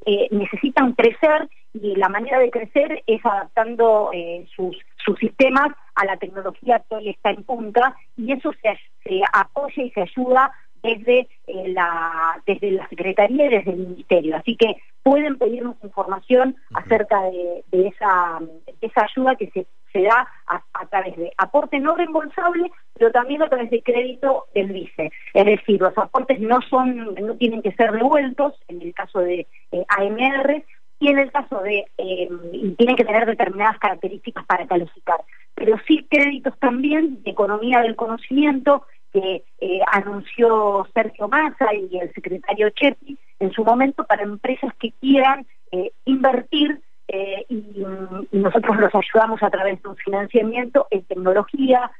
eh, 0.05 0.27
necesitan 0.31 0.93
crecer 0.93 1.49
y 1.73 1.95
la 1.95 2.09
manera 2.09 2.39
de 2.39 2.51
crecer 2.51 3.03
es 3.07 3.25
adaptando 3.25 4.11
eh, 4.13 4.45
sus, 4.55 4.77
sus 5.03 5.17
sistemas 5.19 5.69
a 5.95 6.05
la 6.05 6.17
tecnología 6.17 6.83
que 6.87 6.95
hoy 6.95 7.09
está 7.09 7.31
en 7.31 7.43
punta 7.43 7.95
y 8.15 8.31
eso 8.31 8.51
se, 8.61 8.77
se 9.03 9.21
apoya 9.33 9.83
y 9.83 9.91
se 9.91 10.01
ayuda 10.01 10.51
desde 10.85 11.27
eh, 11.47 11.67
la 11.69 12.41
desde 12.45 12.71
la 12.71 12.87
Secretaría 12.89 13.45
y 13.47 13.49
desde 13.49 13.71
el 13.71 13.77
Ministerio. 13.77 14.37
Así 14.37 14.55
que 14.55 14.75
pueden 15.03 15.37
pedirnos 15.37 15.75
información 15.83 16.55
acerca 16.73 17.21
de, 17.21 17.63
esa, 17.71 18.39
esa 18.81 19.01
ayuda 19.03 19.35
que 19.35 19.49
se, 19.51 19.67
se 19.93 20.01
da 20.01 20.27
a, 20.47 20.85
través 20.87 21.15
de 21.15 21.31
aporte 21.37 21.79
no 21.79 21.95
reembolsable, 21.95 22.71
pero 22.97 23.11
también 23.11 23.41
a 23.41 23.49
través 23.49 23.69
de 23.69 23.83
crédito 23.83 24.45
del 24.53 24.71
vice. 24.71 25.11
Es 25.33 25.45
decir, 25.45 25.79
los 25.81 25.97
aportes 25.97 26.39
no 26.39 26.59
son 26.69 27.13
no 27.15 27.35
tienen 27.35 27.61
que 27.61 27.73
ser 27.73 27.91
devueltos 27.91 28.53
en 28.67 28.81
el 28.81 28.93
caso 28.93 29.19
de 29.19 29.47
eh, 29.71 29.85
AMR 29.87 30.63
y 30.99 31.09
en 31.09 31.19
el 31.19 31.31
caso 31.31 31.59
de 31.61 31.85
eh, 31.97 32.29
tienen 32.77 32.95
que 32.95 33.05
tener 33.05 33.25
determinadas 33.25 33.77
características 33.79 34.45
para 34.45 34.65
calificar, 34.65 35.19
pero 35.53 35.77
sí 35.87 36.07
créditos 36.09 36.57
también 36.59 37.21
de 37.23 37.31
economía 37.31 37.81
del 37.81 37.95
conocimiento 37.95 38.85
que 39.11 39.43
eh, 39.59 39.79
anunció 39.91 40.87
Sergio 40.93 41.27
Massa 41.27 41.73
y 41.73 41.97
el 41.97 42.13
secretario 42.13 42.69
Chepi 42.71 43.17
en 43.39 43.51
su 43.51 43.63
momento 43.63 44.03
para 44.05 44.23
empresas 44.23 44.73
que 44.79 44.91
quieran 44.99 45.45
eh, 45.71 45.91
invertir 46.05 46.81
eh, 47.07 47.45
y, 47.49 47.85
nosotros 48.31 48.77
los 48.77 48.93
ayudamos 48.93 49.41
a 49.43 49.49
través 49.49 49.81
de 49.81 49.89
un 49.89 49.95
financiamiento 49.95 50.87
en 50.91 51.03
tecnología, 51.03 51.91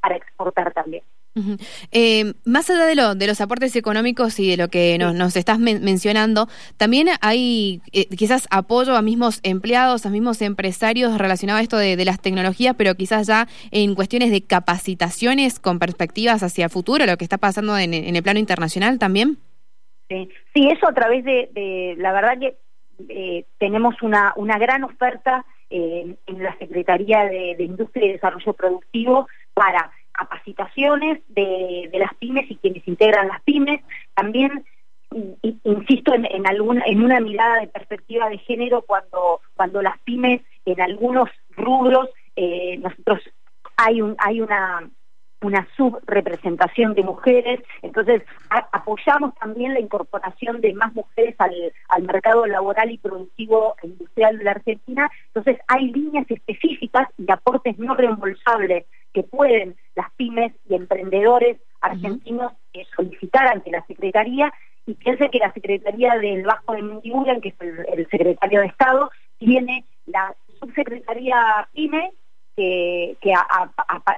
para 0.00 0.14
exportar 0.14 0.72
también. 0.72 1.02
Eh, 1.92 2.32
más 2.44 2.68
allá 2.70 2.84
de, 2.86 2.94
lo, 2.94 3.14
de 3.14 3.26
los 3.26 3.40
aportes 3.40 3.74
económicos 3.76 4.38
y 4.40 4.50
de 4.50 4.56
lo 4.56 4.68
que 4.68 4.98
nos, 4.98 5.36
estás 5.36 5.58
mencionando, 5.58 6.48
también 6.76 7.08
hay 7.20 7.80
eh, 7.92 8.06
quizás 8.08 8.46
apoyo 8.50 8.96
a 8.96 9.02
mismos 9.02 9.40
empleados, 9.42 10.06
a 10.06 10.10
mismos 10.10 10.42
empresarios 10.42 11.16
relacionados 11.18 11.60
a 11.60 11.62
esto 11.62 11.76
de, 11.76 12.04
las 12.04 12.20
tecnologías, 12.20 12.74
pero 12.76 12.94
quizás 12.94 13.26
ya 13.26 13.46
en 13.70 13.94
cuestiones 13.94 14.30
de 14.30 14.42
capacitaciones 14.42 15.60
con 15.60 15.78
perspectivas 15.78 16.42
hacia 16.42 16.64
el 16.64 16.70
futuro, 16.70 17.04
lo 17.06 17.16
que 17.16 17.24
está 17.24 17.38
pasando 17.38 17.76
en, 17.76 17.92
el 17.92 18.22
plano 18.22 18.38
internacional 18.38 18.98
también. 18.98 19.36
Sí, 20.08 20.28
sí 20.54 20.68
eso 20.70 20.88
a 20.88 20.94
través 20.94 21.24
de, 21.24 21.94
la 21.98 22.12
verdad 22.12 22.38
que 22.38 22.56
eh, 23.08 23.44
tenemos 23.58 24.00
una, 24.02 24.32
una 24.36 24.58
gran 24.58 24.84
oferta 24.84 25.44
en 25.70 26.16
la 26.26 26.56
Secretaría 26.56 27.26
de 27.26 27.62
Industria 27.62 28.06
y 28.06 28.12
Desarrollo 28.12 28.54
Productivo 28.54 29.28
para 29.52 29.92
capacitaciones 30.18 31.20
de, 31.28 31.90
las 31.92 32.12
pymes 32.14 32.50
y 32.50 32.56
quienes 32.56 32.86
integran 32.86 33.28
las 33.28 33.40
pymes. 33.42 33.80
También 34.14 34.64
insisto 35.64 36.12
en, 36.12 36.26
en, 36.26 36.46
alguna, 36.46 36.82
en 36.86 37.02
una 37.02 37.20
mirada 37.20 37.60
de 37.60 37.68
perspectiva 37.68 38.28
de 38.28 38.38
género 38.38 38.82
cuando, 38.82 39.40
cuando 39.56 39.80
las 39.80 39.98
pymes 40.00 40.42
en 40.66 40.80
algunos 40.80 41.30
rubros, 41.56 42.10
eh, 42.36 42.76
nosotros 42.78 43.20
hay, 43.76 44.02
un, 44.02 44.16
hay 44.18 44.40
una 44.40 44.90
una 45.40 45.66
subrepresentación 45.76 46.94
de 46.94 47.02
mujeres, 47.02 47.60
entonces 47.82 48.22
apoyamos 48.48 49.34
también 49.36 49.74
la 49.74 49.80
incorporación 49.80 50.60
de 50.60 50.74
más 50.74 50.92
mujeres 50.94 51.36
al, 51.38 51.54
al 51.88 52.02
mercado 52.02 52.46
laboral 52.46 52.90
y 52.90 52.98
productivo 52.98 53.76
e 53.82 53.86
industrial 53.86 54.38
de 54.38 54.44
la 54.44 54.50
Argentina, 54.52 55.10
entonces 55.26 55.58
hay 55.68 55.92
líneas 55.92 56.26
específicas 56.28 57.08
y 57.16 57.30
aportes 57.30 57.78
no 57.78 57.94
reembolsables 57.94 58.86
que 59.12 59.22
pueden 59.22 59.76
las 59.94 60.12
pymes 60.14 60.52
y 60.68 60.74
emprendedores 60.74 61.58
argentinos 61.80 62.52
eh, 62.72 62.86
solicitar 62.94 63.46
ante 63.46 63.70
la 63.70 63.84
Secretaría. 63.86 64.52
Y 64.86 64.94
piense 64.94 65.28
que 65.30 65.38
la 65.38 65.52
Secretaría 65.52 66.16
del 66.16 66.44
Bajo 66.44 66.72
de 66.72 66.82
Mendiguren, 66.82 67.40
que 67.40 67.48
es 67.48 67.60
el, 67.60 68.08
secretario 68.10 68.60
de 68.60 68.66
Estado, 68.66 69.10
tiene 69.38 69.84
la 70.06 70.34
subsecretaría 70.60 71.68
PYME, 71.72 72.12
que, 72.58 73.32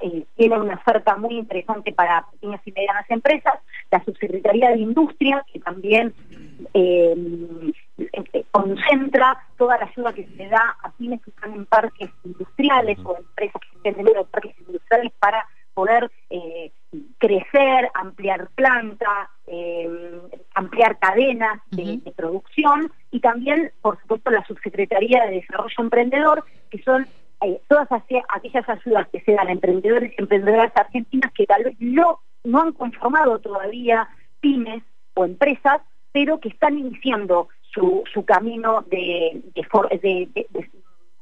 eh, 0.03 0.25
tiene 0.37 0.59
una 0.59 0.75
oferta 0.75 1.17
muy 1.17 1.37
interesante 1.37 1.93
para 1.93 2.27
pequeñas 2.33 2.61
y 2.65 2.73
medianas 2.73 3.05
empresas, 3.11 3.55
la 3.91 4.03
subsecretaría 4.03 4.71
de 4.71 4.79
Industria, 4.79 5.45
que 5.53 5.61
también 5.61 6.15
eh, 6.73 7.15
concentra 8.51 9.37
toda 9.59 9.77
la 9.77 9.85
ayuda 9.85 10.15
que 10.15 10.27
se 10.37 10.49
da 10.49 10.77
a 10.83 10.91
pymes 10.93 11.21
que 11.23 11.31
están 11.31 11.53
en 11.53 11.67
parques 11.67 12.11
industriales 12.25 12.99
o 13.05 13.19
empresas 13.19 13.61
que 13.83 13.91
estén 13.91 14.07
parques 14.31 14.59
industriales 14.67 15.13
para 15.19 15.47
poder 15.75 16.11
eh, 16.31 16.73
crecer, 17.19 17.91
ampliar 17.95 18.49
planta, 18.55 19.31
eh, 19.47 20.21
ampliar 20.55 20.99
cadenas 20.99 21.61
de, 21.71 22.01
producción 22.17 22.91
y 23.11 23.21
también, 23.21 23.71
por 23.81 24.01
supuesto, 24.01 24.31
la 24.31 24.45
Subsecretaría 24.47 25.27
de 25.27 25.37
Desarrollo 25.37 25.75
Emprendedor, 25.79 26.45
que 26.71 26.83
son 26.83 27.07
eh, 27.43 27.61
todas 27.69 27.89
aquellas 27.91 28.69
ayudas 28.69 29.09
que 29.09 29.21
se 29.21 29.33
dan 29.33 29.49
a 29.49 29.53
emprendedores 29.53 30.13
y 30.13 30.21
emprendedoras 30.21 30.73
argentinas 30.75 31.33
que 31.33 31.47
tal 31.47 31.65
vez 31.65 31.77
no, 31.81 32.21
no 32.45 32.61
han 32.61 32.73
conformado 32.73 33.39
todavía 33.39 34.09
pymes 34.41 34.83
o 35.15 35.25
empresas, 35.25 35.81
pero 36.13 36.41
que 36.41 36.49
están 36.49 36.79
iniciando 36.79 37.49
su, 37.73 38.03
su 38.13 38.25
camino 38.25 38.85
de, 38.91 39.43
de, 39.55 39.67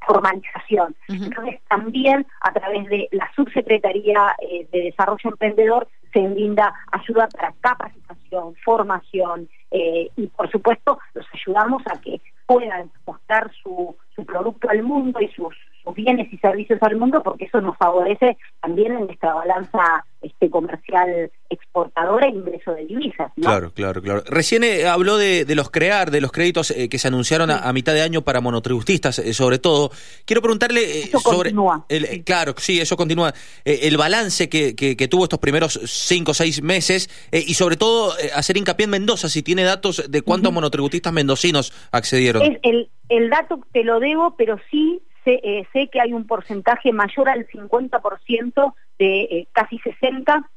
formalización. 0.07 0.95
Entonces, 1.07 1.59
también 1.69 2.25
a 2.41 2.51
través 2.51 2.87
de 2.89 3.07
la 3.11 3.29
Subsecretaría 3.35 4.35
eh, 4.39 4.67
de 4.71 4.81
Desarrollo 4.83 5.29
Emprendedor 5.29 5.87
se 6.11 6.27
brinda 6.27 6.73
ayuda 6.91 7.27
para 7.27 7.53
capacitación, 7.61 8.55
formación 8.63 9.47
eh, 9.71 10.09
y, 10.15 10.27
por 10.27 10.49
supuesto, 10.49 10.99
los 11.13 11.25
ayudamos 11.33 11.83
a 11.87 12.01
que 12.01 12.19
puedan 12.47 12.89
mostrar 13.05 13.51
su, 13.61 13.95
su 14.19 14.25
producto 14.25 14.69
al 14.69 14.83
mundo 14.83 15.19
y 15.21 15.27
sus 15.29 15.53
bienes 15.95 16.31
y 16.31 16.37
servicios 16.37 16.77
al 16.83 16.97
mundo 16.97 17.23
porque 17.23 17.45
eso 17.45 17.61
nos 17.61 17.77
favorece 17.77 18.37
también 18.61 18.91
en 18.91 19.05
nuestra 19.07 19.33
balanza 19.33 20.05
este 20.21 20.49
comercial 20.49 21.31
exportadora 21.49 22.27
e 22.27 22.31
ingreso 22.31 22.73
de 22.73 22.85
divisas. 22.85 23.31
Claro, 23.41 23.71
claro, 23.73 24.01
claro. 24.01 24.23
Recién 24.27 24.63
eh, 24.63 24.85
habló 24.85 25.17
de, 25.17 25.45
los 25.55 25.71
crear, 25.71 26.11
de 26.11 26.19
los 26.19 26.31
créditos 26.31 26.71
eh, 26.71 26.89
que 26.89 26.99
se 26.99 27.07
anunciaron 27.07 27.49
a, 27.49 27.71
mitad 27.73 27.93
de 27.93 28.01
año 28.01 28.21
para 28.21 28.41
monotributistas, 28.41 29.19
eh, 29.19 29.33
sobre 29.33 29.59
todo. 29.59 29.91
Quiero 30.25 30.41
preguntarle 30.41 31.07
sobre... 31.07 31.51
Continúa. 31.51 31.85
El, 31.87 32.23
Claro, 32.23 32.53
sí, 32.57 32.79
eso 32.79 32.97
continúa. 32.97 33.33
el 33.63 33.97
balance 33.97 34.49
que, 34.49 34.75
que, 34.75 35.07
tuvo 35.07 35.23
estos 35.23 35.39
primeros 35.39 35.79
cinco 35.85 36.31
o 36.31 36.33
seis 36.33 36.61
meses 36.61 37.09
y 37.31 37.53
sobre 37.53 37.77
todo 37.77 38.13
hacer 38.35 38.57
hincapié 38.57 38.83
en 38.83 38.91
Mendoza, 38.91 39.29
si 39.29 39.41
tiene 39.41 39.63
datos 39.63 40.03
de 40.09 40.21
cuántos 40.21 40.51
monotributistas 40.51 41.13
mendocinos 41.13 41.73
accedieron. 41.91 42.43
el, 42.61 42.89
el 43.09 43.29
dato 43.31 43.59
te 43.73 43.83
lo 43.83 43.99
debo, 43.99 44.08
pero 44.37 44.59
sí 44.69 45.01
eh, 45.25 45.65
sé, 45.73 45.87
que 45.89 46.01
hay 46.01 46.13
un 46.13 46.25
porcentaje 46.25 46.91
mayor 46.91 47.29
al 47.29 47.47
50% 47.47 48.73
de 48.97 49.21
eh, 49.21 49.47
casi 49.51 49.77
60 49.79 50.49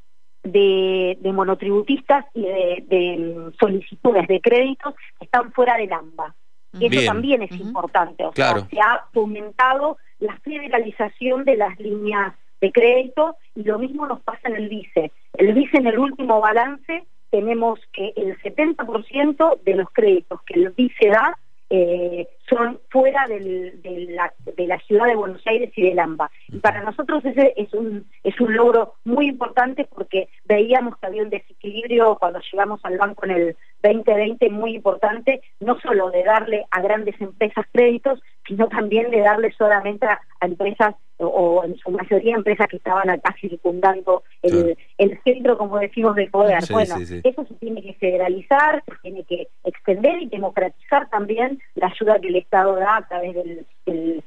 de, 0.43 1.17
monotributistas 1.33 2.25
y 2.33 2.41
de, 2.41 3.17
mm, 3.17 3.57
solicitudes 3.59 4.27
de 4.27 4.41
créditos 4.41 4.95
que 5.19 5.25
están 5.25 5.51
fuera 5.51 5.77
del 5.77 5.93
AMBA. 5.93 6.35
Eso 6.79 7.05
también 7.05 7.43
es 7.43 7.51
importante. 7.51 8.25
O 8.25 8.33
sea, 8.33 8.59
se 8.67 8.79
ha 8.79 9.05
aumentado 9.13 9.97
la 10.19 10.35
federalización 10.39 11.45
de 11.45 11.55
las 11.55 11.79
líneas 11.79 12.33
de 12.61 12.71
crédito 12.71 13.35
y 13.53 13.63
lo 13.63 13.77
mismo 13.77 14.07
nos 14.07 14.21
pasa 14.21 14.49
en 14.49 14.55
el 14.55 14.69
vice. 14.69 15.11
El 15.33 15.53
vice 15.53 15.77
en 15.77 15.85
el 15.85 15.99
último 15.99 16.41
balance 16.41 17.05
tenemos 17.29 17.79
que 17.91 18.13
el 18.15 18.39
70% 18.41 19.61
de 19.61 19.75
los 19.75 19.87
créditos 19.91 20.41
que 20.43 20.59
el 20.59 20.69
vice 20.71 21.09
da 21.09 21.37
eh, 21.69 22.27
son 22.49 22.79
fuera 22.89 23.25
del, 23.27 23.81
de, 23.81 24.07
la, 24.09 24.33
de, 24.55 24.67
la, 24.67 24.77
ciudad 24.79 25.05
de 25.05 25.15
Buenos 25.15 25.41
Aires 25.45 25.71
y 25.75 25.89
del 25.89 25.99
AMBA. 25.99 26.29
Y 26.49 26.59
para 26.59 26.83
nosotros 26.83 27.23
ese 27.25 27.53
es 27.55 27.73
un, 27.73 28.05
es 28.23 28.39
un 28.41 28.53
logro 28.55 28.95
muy 29.05 29.27
importante 29.27 29.85
porque 29.85 30.29
veíamos 30.45 30.97
que 30.97 31.07
había 31.07 31.23
un 31.23 31.29
desequilibrio 31.29 32.17
cuando 32.19 32.39
llegamos 32.51 32.81
al 32.83 32.97
banco 32.97 33.25
en 33.25 33.31
el 33.31 33.57
2020 33.83 34.49
muy 34.49 34.75
importante, 34.75 35.41
no 35.59 35.79
solo 35.79 36.09
de 36.09 36.23
darle 36.23 36.65
a 36.71 36.81
grandes 36.81 37.19
empresas 37.19 37.65
créditos, 37.71 38.21
sino 38.47 38.67
también 38.67 39.11
de 39.11 39.19
darle 39.19 39.51
solamente 39.57 40.05
a, 40.05 40.21
empresas 40.41 40.95
o, 41.17 41.63
en 41.63 41.77
su 41.77 41.89
mayoría 41.89 42.35
empresas 42.35 42.67
que 42.67 42.77
estaban 42.77 43.09
acá 43.09 43.33
circundando 43.39 44.23
el, 44.41 44.77
el 44.97 45.19
centro, 45.23 45.57
como 45.57 45.79
decimos, 45.79 46.15
de 46.15 46.27
poder. 46.27 46.59
bueno, 46.69 46.95
eso 46.97 47.45
se 47.45 47.53
tiene 47.55 47.81
que 47.81 47.93
federalizar, 47.93 48.83
se 48.85 48.95
tiene 49.01 49.23
que 49.23 49.47
extender 49.63 50.21
y 50.21 50.27
democratizar 50.27 51.09
también 51.09 51.61
la 51.75 51.87
ayuda 51.87 52.19
que 52.19 52.27
el 52.27 52.35
Estado 52.43 52.75
da 52.75 52.97
a 52.97 53.07
través 53.07 53.35
del, 53.35 53.65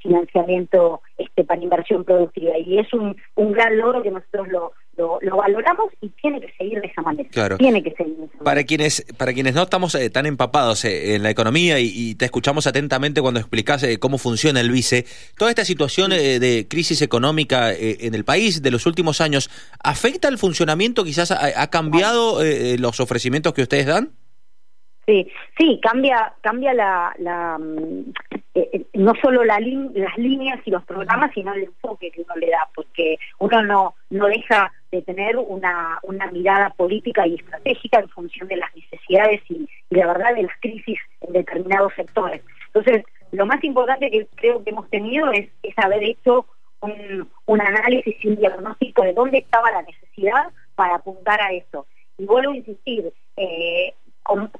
financiamiento 0.02 1.00
este, 1.16 1.42
para 1.42 1.62
inversión 1.62 2.04
productiva. 2.04 2.58
Y 2.58 2.78
es 2.78 2.92
un, 2.92 3.16
un 3.36 3.52
gran 3.52 3.78
logro 3.78 4.02
que 4.02 4.10
nosotros 4.10 4.48
lo, 4.48 4.72
lo, 4.96 5.36
valoramos 5.36 5.92
y 6.00 6.08
tiene 6.10 6.40
que 6.40 6.52
seguir 6.56 6.80
de 6.80 6.88
esa 6.88 7.02
manera. 7.02 7.28
Claro. 7.30 7.56
Tiene 7.56 7.82
que 7.82 7.92
seguir 7.92 8.16
de 8.16 8.24
esa 8.24 8.32
manera. 8.34 8.44
Para 8.44 8.64
quienes, 8.64 9.04
para 9.16 9.32
quienes 9.32 9.54
no 9.54 9.62
estamos 9.62 9.94
eh, 9.94 10.10
tan 10.10 10.26
empapados 10.26 10.84
eh, 10.84 11.14
en 11.14 11.22
la 11.22 11.30
economía 11.30 11.78
y, 11.80 12.14
te 12.16 12.24
escuchamos 12.24 12.66
atentamente 12.66 13.20
cuando 13.20 13.40
explicas 13.40 13.82
eh, 13.82 13.98
cómo 13.98 14.18
funciona 14.18 14.60
el 14.60 14.70
vice, 14.70 15.04
toda 15.36 15.50
esta 15.50 15.64
situación 15.64 16.10
de 16.10 16.66
crisis 16.68 17.02
económica 17.02 17.72
en 17.74 18.14
el 18.14 18.24
país 18.24 18.62
de 18.62 18.70
los 18.70 18.86
últimos 18.86 19.20
años, 19.20 19.50
¿afecta 19.82 20.28
el 20.28 20.38
funcionamiento? 20.38 21.04
¿Quizás 21.04 21.30
ha, 21.30 21.66
cambiado 21.68 22.38
los 22.78 23.00
ofrecimientos 23.00 23.52
que 23.52 23.62
ustedes 23.62 23.86
dan? 23.86 24.12
Sí, 25.06 25.30
sí, 25.56 25.78
cambia, 25.80 26.34
cambia 26.40 26.74
la, 26.74 27.58
mm, 27.58 28.10
eh, 28.54 28.70
eh, 28.72 28.86
no 28.94 29.12
solo 29.22 29.44
la 29.44 29.60
las 29.60 30.18
líneas 30.18 30.60
y 30.64 30.70
los 30.72 30.84
programas, 30.84 31.30
sino 31.32 31.54
el 31.54 31.64
enfoque 31.64 32.10
que 32.10 32.22
uno 32.22 32.34
le 32.34 32.50
da, 32.50 32.68
porque 32.74 33.16
uno 33.38 33.62
no, 33.62 33.94
no 34.10 34.26
deja 34.26 34.72
de 34.90 35.02
tener 35.02 35.36
una, 35.36 36.00
una 36.02 36.30
mirada 36.32 36.70
política 36.70 37.24
y 37.24 37.36
estratégica 37.36 38.00
en 38.00 38.08
función 38.08 38.48
de 38.48 38.56
las 38.56 38.74
necesidades 38.74 39.42
y, 39.48 39.68
la 39.90 40.08
verdad 40.08 40.34
de 40.34 40.42
las 40.42 40.60
crisis 40.60 40.98
en 41.20 41.32
determinados 41.34 41.92
sectores. 41.94 42.42
Entonces, 42.74 43.04
lo 43.30 43.46
más 43.46 43.62
importante 43.62 44.10
que 44.10 44.26
creo 44.34 44.64
que 44.64 44.70
hemos 44.70 44.90
tenido 44.90 45.30
es, 45.30 45.48
es 45.62 45.74
haber 45.78 46.02
hecho 46.02 46.46
un, 46.80 47.28
un 47.46 47.60
análisis 47.60 48.16
y 48.24 48.28
un 48.28 48.36
diagnóstico 48.36 49.02
de 49.02 49.12
dónde 49.12 49.38
estaba 49.38 49.70
la 49.70 49.82
necesidad 49.82 50.50
para 50.74 50.96
apuntar 50.96 51.40
a 51.40 51.52
eso. 51.52 51.86
Y 52.18 52.24
vuelvo 52.24 52.52
a 52.52 52.56
insistir, 52.56 53.12
eh, 53.36 53.94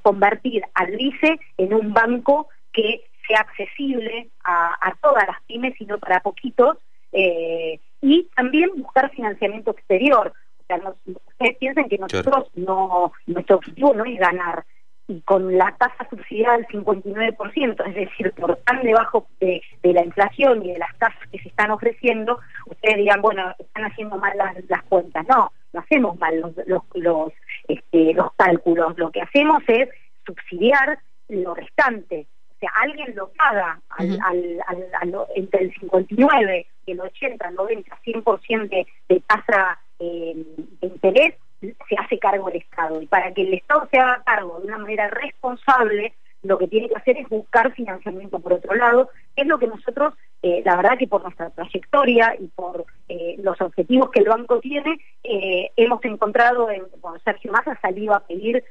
convertir 0.01 0.63
al 0.73 0.91
LICE 0.91 1.39
en 1.57 1.73
un 1.73 1.93
banco 1.93 2.47
que 2.73 3.05
sea 3.27 3.41
accesible 3.41 4.29
a, 4.43 4.95
todas 5.01 5.27
las 5.27 5.41
pymes 5.43 5.79
y 5.79 5.85
no 5.85 5.97
para 5.99 6.21
poquitos, 6.21 6.77
eh, 7.11 7.79
y 8.01 8.29
también 8.35 8.69
buscar 8.77 9.11
financiamiento 9.11 9.71
exterior. 9.71 10.33
O 10.59 10.63
sea, 10.67 10.93
ustedes 11.05 11.57
piensan 11.57 11.89
que 11.89 11.97
nosotros 11.97 12.49
no, 12.55 13.11
nuestro 13.25 13.57
objetivo 13.57 13.93
no 13.93 14.05
es 14.05 14.17
ganar, 14.17 14.65
y 15.07 15.21
con 15.21 15.57
la 15.57 15.73
tasa 15.77 16.07
subsidiada 16.09 16.57
del 16.57 16.67
59%, 16.67 17.87
es 17.87 17.95
decir, 17.95 18.33
por 18.33 18.57
tan 18.57 18.83
debajo 18.83 19.27
de, 19.39 19.61
de, 19.81 19.93
la 19.93 20.03
inflación 20.03 20.65
y 20.65 20.73
de 20.73 20.79
las 20.79 20.95
tasas 20.97 21.19
que 21.31 21.39
se 21.39 21.47
están 21.47 21.71
ofreciendo, 21.71 22.39
ustedes 22.65 22.97
digan, 22.97 23.21
bueno, 23.21 23.55
están 23.57 23.85
haciendo 23.85 24.17
mal 24.17 24.37
las, 24.37 24.55
las 24.67 24.83
cuentas. 24.83 25.25
No, 25.27 25.51
no 25.71 25.79
hacemos 25.79 26.19
mal 26.19 26.39
los, 26.39 26.51
los, 26.67 26.83
los, 26.95 27.33
este, 27.77 28.13
los 28.13 28.33
cálculos. 28.33 28.97
Lo 28.97 29.11
que 29.11 29.21
hacemos 29.21 29.63
es 29.67 29.89
subsidiar 30.25 30.99
lo 31.29 31.53
restante. 31.53 32.27
O 32.55 32.59
sea, 32.59 32.71
alguien 32.75 33.15
lo 33.15 33.29
paga 33.29 33.79
al, 33.89 34.19
al, 34.23 34.63
al, 34.99 35.15
entre 35.35 35.65
el 35.65 35.73
59 35.75 36.65
y 36.85 36.91
el 36.91 36.99
80, 36.99 37.51
90, 37.51 37.97
100% 38.03 38.69
de, 38.69 38.87
de 39.09 39.19
tasa 39.21 39.79
eh, 39.99 40.33
de 40.81 40.87
interés, 40.87 41.35
se 41.61 41.95
hace 41.97 42.19
cargo 42.19 42.49
el 42.49 42.57
Estado. 42.57 43.01
Y 43.01 43.07
para 43.07 43.31
que 43.33 43.41
el 43.43 43.53
Estado 43.53 43.87
se 43.91 43.99
haga 43.99 44.23
cargo 44.25 44.59
de 44.59 44.67
una 44.67 44.77
manera 44.79 45.07
responsable, 45.09 46.13
lo 46.43 46.57
que 46.57 46.67
tiene 46.67 46.89
que 46.89 46.95
hacer 46.95 47.17
es 47.17 47.27
buscar 47.29 47.73
financiamiento 47.73 48.39
por 48.39 48.53
otro 48.53 48.73
lado, 48.75 49.09
es 49.35 49.45
lo 49.47 49.59
que 49.59 49.67
nosotros, 49.67 50.13
eh, 50.41 50.61
la 50.65 50.75
verdad 50.75 50.97
que 50.97 51.07
por 51.07 51.23
nuestra 51.23 51.49
trayectoria 51.49 52.35
y 52.39 52.47
por 52.47 52.85
eh, 53.09 53.35
los 53.39 53.59
objetivos 53.61 54.09
que 54.11 54.19
el 54.19 54.29
banco 54.29 54.59
tiene, 54.59 54.99
eh, 55.23 55.71
hemos 55.75 56.03
encontrado, 56.05 56.69
en, 56.69 56.83
bueno, 57.01 57.17
Sergio 57.23 57.51
Massa 57.51 57.71
ha 57.71 57.81
salido 57.81 58.13
a 58.13 58.21
pedir 58.21 58.63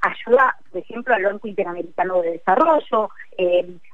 ayuda, 0.00 0.56
por 0.70 0.80
ejemplo, 0.80 1.14
al 1.14 1.24
Banco 1.24 1.48
Interamericano 1.48 2.22
de 2.22 2.32
Desarrollo, 2.32 3.10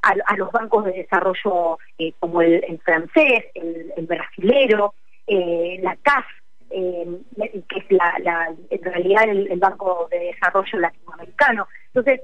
a, 0.03 0.37
los 0.37 0.51
bancos 0.51 0.85
de 0.85 0.93
desarrollo 0.93 1.79
como 2.19 2.43
el, 2.43 2.81
francés, 2.85 3.45
el, 3.55 3.93
el 3.97 4.07
brasilero, 4.07 4.95
la 5.29 5.97
CAF, 6.03 6.27
que 6.71 7.79
es 7.79 7.91
la, 7.91 8.53
en 8.71 8.83
realidad 8.83 9.25
el 9.29 9.59
Banco 9.59 10.09
de 10.11 10.19
Desarrollo 10.19 10.79
Latinoamericano. 10.79 11.69
Entonces, 11.95 12.21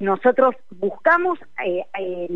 nosotros 0.00 0.54
buscamos 0.70 1.38
eh, 1.64 1.84
eh, 1.98 2.28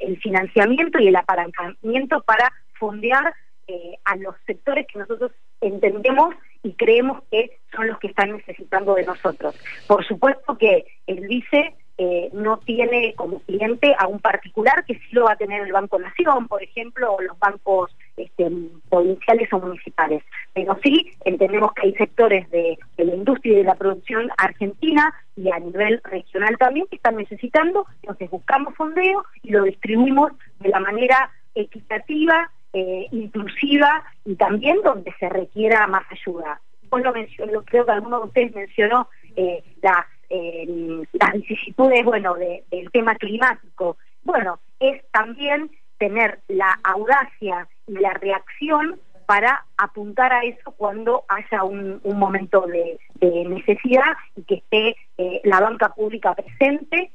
el 0.00 0.20
financiamiento 0.20 0.98
y 0.98 1.06
el 1.06 1.16
apalancamiento 1.16 2.20
para 2.22 2.52
fondear 2.78 3.34
eh, 3.68 3.98
a 4.04 4.16
los 4.16 4.34
sectores 4.46 4.86
que 4.86 4.98
nosotros 4.98 5.32
entendemos 5.60 6.34
y 6.62 6.72
creemos 6.72 7.22
que 7.30 7.58
son 7.74 7.86
los 7.86 7.98
que 7.98 8.08
están 8.08 8.32
necesitando 8.32 8.94
de 8.94 9.04
nosotros. 9.04 9.54
Por 9.86 10.04
supuesto 10.06 10.56
que 10.58 10.86
el 11.06 11.26
vice 11.28 11.74
eh, 12.00 12.30
no 12.32 12.58
tiene 12.58 13.12
como 13.16 13.40
cliente 13.40 13.92
a 13.98 14.06
un 14.06 14.20
particular 14.20 14.84
que 14.84 14.94
sí 14.94 15.08
lo 15.10 15.24
va 15.24 15.32
a 15.32 15.36
tener 15.36 15.62
el 15.62 15.72
Banco 15.72 15.98
Nación, 15.98 16.46
por 16.46 16.62
ejemplo, 16.62 17.12
o 17.12 17.20
los 17.20 17.36
bancos 17.40 17.90
este, 18.16 18.48
provinciales 18.88 19.52
o 19.52 19.58
municipales. 19.58 20.22
Pero 20.54 20.78
sí 20.80 21.10
entendemos 21.24 21.72
que 21.72 21.88
hay 21.88 21.94
sectores 21.94 22.48
de, 22.50 22.78
la 22.96 23.14
industria 23.14 23.52
y 23.52 23.56
de 23.56 23.64
la 23.64 23.74
producción 23.74 24.30
argentina 24.38 25.12
y 25.36 25.50
a 25.50 25.58
nivel 25.58 26.00
regional 26.04 26.56
también 26.56 26.86
que 26.86 26.96
están 26.96 27.16
necesitando, 27.16 27.84
entonces 28.02 28.30
buscamos 28.30 28.76
fondeo 28.76 29.24
y 29.42 29.50
lo 29.50 29.64
distribuimos 29.64 30.32
de 30.60 30.68
la 30.68 30.78
manera 30.78 31.32
equitativa, 31.56 32.50
eh, 32.72 33.06
inclusiva 33.12 34.04
y 34.24 34.36
también 34.36 34.78
donde 34.82 35.14
se 35.18 35.28
requiera 35.28 35.86
más 35.86 36.04
ayuda. 36.10 36.60
Vos 36.90 37.02
lo 37.02 37.12
mencionó, 37.12 37.62
creo 37.64 37.84
que 37.84 37.92
alguno 37.92 38.20
de 38.20 38.26
ustedes 38.26 38.54
mencionó 38.54 39.08
eh, 39.36 39.62
las 39.82 40.06
las 40.30 41.32
vicisitudes, 41.32 42.04
bueno, 42.04 42.34
del 42.34 42.90
tema 42.92 43.14
climático. 43.14 43.96
Bueno, 44.24 44.58
es 44.78 45.02
también 45.10 45.70
tener 45.96 46.40
la 46.48 46.78
audacia 46.84 47.66
y 47.86 47.92
la 47.92 48.12
reacción 48.12 49.00
para 49.26 49.66
apuntar 49.76 50.32
a 50.32 50.42
eso 50.44 50.70
cuando 50.72 51.24
haya 51.28 51.62
un, 51.62 52.00
momento 52.02 52.66
de, 52.66 52.98
necesidad 53.20 54.16
y 54.36 54.42
que 54.44 54.54
esté 54.54 54.96
eh, 55.18 55.42
la 55.44 55.60
banca 55.60 55.90
pública 55.90 56.34
presente 56.34 57.10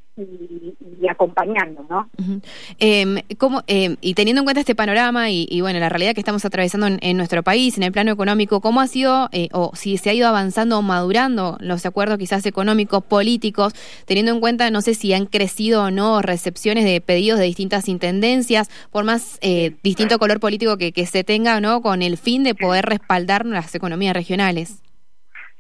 acompañando, 1.10 1.86
¿no? 1.90 2.10
Em, 2.80 3.20
em, 3.68 3.96
y 4.02 4.14
teniendo 4.14 4.42
en 4.42 4.46
cuenta 4.46 4.60
este 4.60 4.76
panorama 4.76 5.30
y, 5.30 5.62
bueno, 5.62 5.80
la 5.80 5.90
realidad 5.90 6.14
que 6.14 6.22
estamos 6.22 6.46
atravesando 6.46 6.88
en, 7.00 7.18
nuestro 7.18 7.44
país, 7.44 7.78
en 7.78 7.84
el 7.84 7.92
plano 7.92 8.12
económico, 8.12 8.62
¿cómo 8.62 8.82
ha 8.82 8.88
sido 8.88 9.30
eh, 9.32 9.50
o 9.52 9.72
si 9.76 9.98
se 9.98 10.10
ha 10.10 10.14
ido 10.14 10.28
avanzando 10.28 10.80
o 10.80 10.82
madurando 10.82 11.58
los 11.60 11.86
acuerdos 11.86 12.18
quizás 12.18 12.46
económicos, 12.46 13.04
políticos, 13.04 13.74
teniendo 14.06 14.32
en 14.32 14.40
cuenta, 14.40 14.70
no 14.72 14.82
sé 14.82 14.96
si 14.96 15.14
han 15.14 15.26
crecido 15.26 15.84
o 15.84 15.92
no 15.92 16.22
recepciones 16.22 16.86
de 16.86 17.02
pedidos 17.02 17.40
de 17.40 17.46
distintas 17.46 17.88
intendencias, 17.88 18.70
por 18.92 19.04
más 19.04 19.38
eh, 19.42 19.76
distinto 19.84 20.20
color 20.20 20.40
político 20.40 20.78
que, 20.78 20.92
que 20.92 21.06
se 21.06 21.24
tenga, 21.24 21.60
¿no? 21.62 21.82
Con 21.82 22.02
el 22.02 22.18
fin 22.18 22.44
de 22.44 22.56
poder 22.56 22.86
respaldar 22.86 23.46
las 23.46 23.74
economías 23.76 24.14
regionales? 24.14 24.84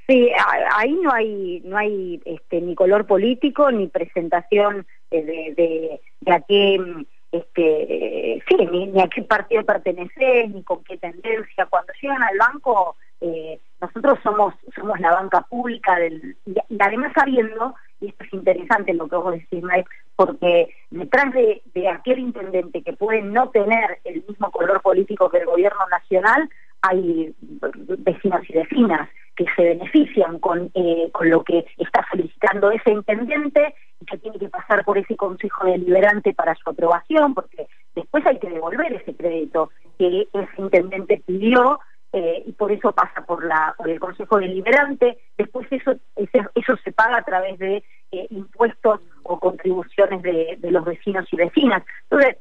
Sí, 0.07 0.29
ahí 0.75 0.93
no 1.01 1.13
hay 1.13 1.61
no 1.63 1.77
hay 1.77 2.21
este, 2.25 2.59
ni 2.59 2.75
color 2.75 3.05
político 3.05 3.71
ni 3.71 3.87
presentación 3.87 4.85
de, 5.09 5.21
de, 5.55 6.31
a 6.31 6.41
qué 6.41 7.05
este 7.31 8.43
sí 8.47 8.55
ni, 8.69 9.01
a 9.01 9.07
qué 9.07 9.21
partido 9.23 9.63
perteneces 9.63 10.49
ni 10.49 10.61
con 10.63 10.83
qué 10.83 10.97
tendencia. 10.97 11.67
Cuando 11.67 11.93
llegan 12.01 12.21
al 12.21 12.37
banco 12.37 12.97
eh, 13.21 13.59
nosotros 13.79 14.19
somos 14.23 14.53
somos 14.75 14.99
la 14.99 15.11
banca 15.11 15.41
pública 15.49 15.95
del 15.97 16.35
y, 16.45 16.55
además 16.79 17.13
sabiendo 17.15 17.73
y 18.01 18.09
esto 18.09 18.25
es 18.25 18.33
interesante 18.33 18.93
lo 18.93 19.07
que 19.07 19.15
vos 19.15 19.31
decís 19.31 19.63
Mike, 19.63 19.89
porque 20.17 20.75
detrás 20.89 21.33
de, 21.33 21.61
de 21.73 21.87
aquel 21.87 22.19
intendente 22.19 22.81
que 22.81 22.91
puede 22.91 23.21
no 23.21 23.49
tener 23.51 23.99
el 24.03 24.25
mismo 24.27 24.51
color 24.51 24.81
político 24.81 25.29
que 25.29 25.37
el 25.37 25.45
gobierno 25.45 25.79
nacional 25.89 26.49
hay 26.81 27.33
vecinos 27.39 28.41
y 28.49 28.53
vecinas 28.53 29.09
que 29.35 29.45
se 29.55 29.63
benefician 29.63 30.39
con, 30.39 30.71
eh, 30.73 31.09
con 31.11 31.29
lo 31.29 31.43
que 31.43 31.65
está 31.77 32.05
solicitando 32.09 32.71
ese 32.71 32.91
intendente 32.91 33.75
y 33.99 34.05
que 34.05 34.17
tiene 34.17 34.39
que 34.39 34.49
pasar 34.49 34.83
por 34.85 34.97
ese 34.97 35.15
consejo 35.15 35.65
deliberante 35.65 36.33
para 36.33 36.55
su 36.55 36.69
aprobación, 36.69 37.33
porque 37.33 37.67
después 37.95 38.25
hay 38.25 38.39
que 38.39 38.49
devolver 38.49 38.93
ese 38.93 39.15
crédito 39.15 39.71
que 39.97 40.27
ese 40.33 40.61
intendente 40.61 41.21
pidió 41.25 41.79
eh, 42.11 42.43
y 42.45 42.51
por 42.51 42.71
eso 42.71 42.91
pasa 42.91 43.25
por 43.25 43.43
la 43.43 43.73
por 43.77 43.89
el 43.89 43.99
consejo 43.99 44.37
deliberante. 44.37 45.17
Después 45.37 45.67
eso 45.71 45.95
eso 46.15 46.77
se 46.83 46.91
paga 46.91 47.17
a 47.17 47.23
través 47.23 47.57
de 47.57 47.83
eh, 48.11 48.27
impuestos 48.29 49.01
o 49.23 49.39
contribuciones 49.39 50.21
de, 50.21 50.57
de, 50.59 50.71
los 50.71 50.85
vecinos 50.85 51.25
y 51.31 51.37
vecinas. 51.37 51.83
Entonces 52.03 52.37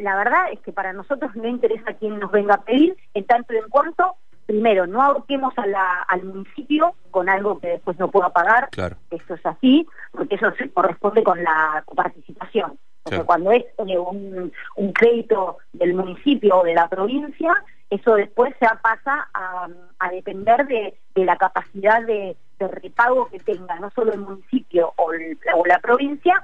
la 0.00 0.16
verdad 0.16 0.52
es 0.52 0.58
que 0.60 0.72
para 0.72 0.92
nosotros 0.92 1.34
no 1.36 1.46
interesa 1.46 1.94
quién 1.94 2.18
nos 2.18 2.32
venga 2.32 2.54
a 2.54 2.64
pedir 2.64 2.96
en 3.14 3.24
tanto 3.24 3.54
y 3.54 3.58
en 3.58 3.68
cuanto 3.68 4.16
primero, 4.50 4.84
no 4.84 5.00
ahorquemos 5.00 5.56
a 5.58 5.66
la, 5.66 6.02
al 6.08 6.24
municipio 6.24 6.96
con 7.12 7.28
algo 7.28 7.60
que 7.60 7.68
después 7.68 7.96
no 8.00 8.10
pueda 8.10 8.30
pagar, 8.30 8.68
claro. 8.70 8.96
eso 9.08 9.34
es 9.34 9.46
así, 9.46 9.86
porque 10.10 10.34
eso 10.34 10.50
se 10.58 10.68
corresponde 10.70 11.22
con 11.22 11.40
la 11.40 11.84
participación. 11.94 12.76
Porque 13.04 13.22
cuando 13.22 13.52
es 13.52 13.64
eh, 13.78 13.96
un, 13.96 14.52
un, 14.76 14.92
crédito 14.92 15.58
del 15.72 15.94
municipio 15.94 16.58
o 16.58 16.64
de 16.64 16.74
la 16.74 16.88
provincia, 16.88 17.54
eso 17.90 18.16
después 18.16 18.52
se 18.58 18.66
pasa 18.82 19.28
a, 19.32 19.68
a 20.00 20.10
depender 20.10 20.66
de, 20.66 20.98
de, 21.14 21.24
la 21.24 21.36
capacidad 21.36 22.04
de, 22.04 22.36
de, 22.58 22.68
repago 22.68 23.28
que 23.28 23.38
tenga 23.38 23.78
no 23.78 23.90
solo 23.90 24.12
el 24.12 24.20
municipio 24.20 24.92
o, 24.96 25.12
el, 25.12 25.38
o 25.54 25.64
la 25.64 25.78
provincia, 25.78 26.42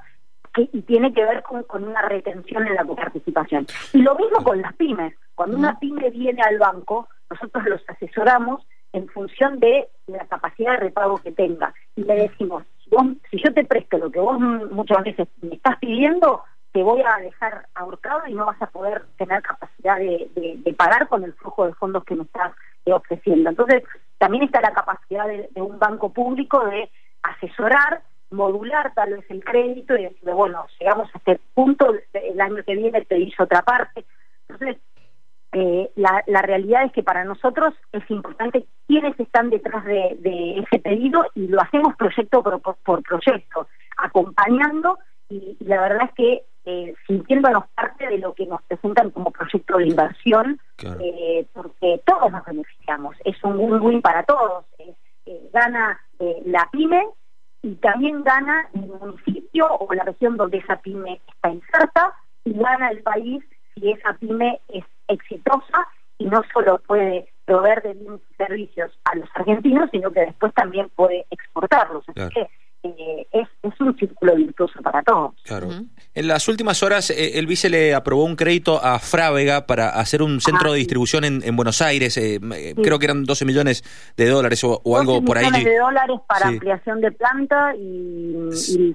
que, 0.53 0.69
y 0.71 0.81
tiene 0.83 1.13
que 1.13 1.25
ver 1.25 1.43
con, 1.43 1.63
con 1.63 1.83
una 1.83 2.03
retención 2.03 2.65
en 2.67 2.75
la 2.75 2.85
coparticipación. 2.85 3.67
Y 3.91 4.01
lo 4.01 4.15
mismo 4.15 4.41
con 4.45 4.61
las 4.61 4.73
pymes. 4.77 5.13
Cuando 5.35 5.57
una 5.57 5.77
pyme 5.77 6.09
viene 6.09 6.41
al 6.41 6.57
banco, 6.57 7.07
nosotros 7.29 7.65
los 7.65 7.81
asesoramos 7.87 8.65
en 8.93 9.07
función 9.09 9.59
de 9.59 9.87
la 10.07 10.25
capacidad 10.27 10.73
de 10.73 10.77
repago 10.77 11.17
que 11.17 11.31
tenga. 11.31 11.73
Y 11.95 12.03
le 12.03 12.15
decimos, 12.15 12.63
si 13.29 13.41
yo 13.43 13.53
te 13.53 13.65
presto 13.65 13.97
lo 13.97 14.11
que 14.11 14.19
vos 14.19 14.39
muchas 14.39 15.03
veces 15.03 15.27
me 15.41 15.55
estás 15.55 15.77
pidiendo, 15.79 16.43
te 16.71 16.83
voy 16.83 17.01
a 17.01 17.17
dejar 17.21 17.67
ahorcado 17.75 18.27
y 18.27 18.33
no 18.33 18.45
vas 18.45 18.61
a 18.61 18.67
poder 18.67 19.03
tener 19.17 19.41
capacidad 19.41 19.97
de, 19.97 20.75
pagar 20.77 21.07
con 21.07 21.23
el 21.23 21.33
flujo 21.33 21.65
de 21.65 21.73
fondos 21.73 22.03
que 22.03 22.15
me 22.15 22.23
estás 22.23 22.53
ofreciendo. 22.85 23.49
Entonces, 23.49 23.83
también 24.17 24.43
está 24.43 24.61
la 24.61 24.73
capacidad 24.73 25.27
de, 25.27 25.49
un 25.61 25.79
banco 25.79 26.13
público 26.13 26.63
de 26.65 26.89
asesorar, 27.23 28.03
modular 28.29 28.93
tal 28.93 29.13
vez 29.13 29.25
el 29.29 29.43
crédito 29.43 29.95
y 29.97 30.03
decir, 30.03 30.31
bueno, 30.31 30.65
llegamos 30.79 31.09
a 31.13 31.17
este 31.17 31.39
punto, 31.53 31.93
el 32.13 32.41
año 32.41 32.63
que 32.63 32.75
viene 32.75 33.05
te 33.05 33.17
hizo 33.19 33.43
otra 33.43 33.61
parte. 33.63 34.05
Entonces, 34.47 34.77
eh, 35.59 35.91
la, 35.95 36.23
la, 36.27 36.43
realidad 36.43 36.83
es 36.83 36.91
que 36.91 37.01
para 37.01 37.23
nosotros 37.23 37.73
es 37.91 38.03
importante 38.11 38.67
quiénes 38.87 39.19
están 39.19 39.49
detrás 39.49 39.83
de, 39.85 40.59
ese 40.59 40.79
pedido 40.79 41.25
y 41.33 41.47
lo 41.47 41.59
hacemos 41.59 41.95
proyecto 41.95 42.43
por, 42.43 42.61
por 42.61 43.01
proyecto, 43.01 43.67
acompañando 43.97 44.99
y, 45.29 45.57
la 45.61 45.81
verdad 45.81 46.09
es 46.09 46.13
que 46.13 46.43
eh, 46.65 46.93
sintiéndonos 47.07 47.63
parte 47.73 48.07
de 48.07 48.19
lo 48.19 48.35
que 48.35 48.45
nos 48.45 48.61
presentan 48.63 49.09
como 49.09 49.31
proyecto 49.31 49.77
de 49.77 49.87
inversión, 49.87 50.59
eh, 50.99 51.47
porque 51.53 52.03
todos 52.05 52.31
nos 52.31 52.45
beneficiamos, 52.45 53.15
es 53.25 53.43
un 53.43 53.57
win-win 53.57 54.03
para 54.03 54.21
todos, 54.23 54.63
eh, 54.77 54.93
gana 55.51 55.99
la 56.45 56.69
pyme 56.71 57.03
y 57.63 57.73
también 57.75 58.23
gana 58.23 58.69
el 58.75 58.85
municipio 58.85 59.67
o 59.71 59.91
la 59.91 60.03
región 60.03 60.37
donde 60.37 60.59
esa 60.59 60.75
pyme 60.77 61.19
está 61.27 61.49
inserta 61.49 62.13
y 62.45 62.53
gana 62.53 62.89
el 62.89 63.01
país 63.01 63.43
si 63.73 63.91
esa 63.91 64.13
pyme 64.13 64.59
es 64.67 64.83
exitosa 65.07 65.87
y 66.17 66.25
no 66.25 66.41
solo 66.53 66.79
puede 66.79 67.27
proveer 67.45 67.81
de 67.83 67.93
bienes 67.93 68.21
y 68.29 68.35
servicios 68.35 68.91
a 69.05 69.15
los 69.15 69.29
argentinos, 69.35 69.89
sino 69.91 70.11
que 70.11 70.21
después 70.21 70.53
también 70.53 70.89
puede 70.95 71.25
exportarlos. 71.29 72.03
Así 72.09 72.33
que 72.33 72.49
eh, 72.83 73.27
es, 73.31 73.47
es 73.63 73.81
un 73.81 73.95
círculo 73.97 74.35
virtuoso 74.35 74.81
para 74.81 75.01
todos. 75.03 75.33
Claro. 75.43 75.69
En 76.17 76.27
las 76.27 76.47
últimas 76.47 76.81
horas, 76.81 77.11
eh, 77.11 77.37
el 77.37 77.45
vice 77.45 77.69
le 77.69 77.93
aprobó 77.93 78.23
un 78.23 78.35
crédito 78.35 78.83
a 78.83 78.97
Frávega 78.97 79.67
para 79.67 79.89
hacer 79.89 80.23
un 80.23 80.41
centro 80.41 80.71
de 80.71 80.79
distribución 80.79 81.23
en, 81.23 81.55
Buenos 81.55 81.79
Aires. 81.79 82.17
Eh, 82.17 82.39
eh, 82.55 82.73
creo 82.81 82.97
que 82.97 83.05
eran 83.05 83.23
12 83.23 83.45
millones 83.45 83.83
de 84.17 84.25
dólares 84.27 84.63
o, 84.63 84.81
algo 84.97 85.23
por 85.23 85.37
ahí. 85.37 85.45
millones 85.45 85.65
de 85.65 85.77
dólares 85.77 86.17
para 86.27 86.47
ampliación 86.47 87.01
de 87.01 87.11
planta 87.11 87.75
y, 87.75 88.49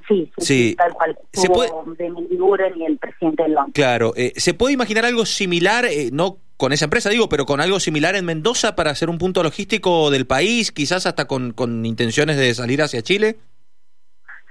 sí, 0.09 0.33
sí, 0.37 0.75
tal 0.77 0.93
cual. 0.95 1.17
¿Se 1.33 1.49
puede... 1.49 1.71
de 1.97 2.11
Mendiguren 2.11 2.77
y 2.77 2.87
el 2.87 2.99
presidente 2.99 3.45
del 3.45 3.55
banco. 3.55 3.71
Claro. 3.73 4.15
¿Se 4.35 4.53
puede 4.55 4.75
imaginar 4.75 5.05
algo 5.05 5.25
similar, 5.25 5.87
no 6.11 6.39
con 6.57 6.73
esa 6.73 6.87
empresa, 6.87 7.09
digo, 7.09 7.29
pero 7.29 7.47
con 7.47 7.61
algo 7.61 7.79
similar 7.79 8.17
en 8.17 8.25
Mendoza 8.25 8.75
para 8.75 8.91
hacer 8.91 9.09
un 9.09 9.19
punto 9.19 9.45
logístico 9.45 10.11
del 10.11 10.27
país, 10.27 10.73
quizás 10.73 11.07
hasta 11.07 11.27
con, 11.27 11.53
con 11.53 11.87
intenciones 11.87 12.37
de 12.37 12.53
salir 12.53 12.83
hacia 12.83 13.01
Chile? 13.03 13.37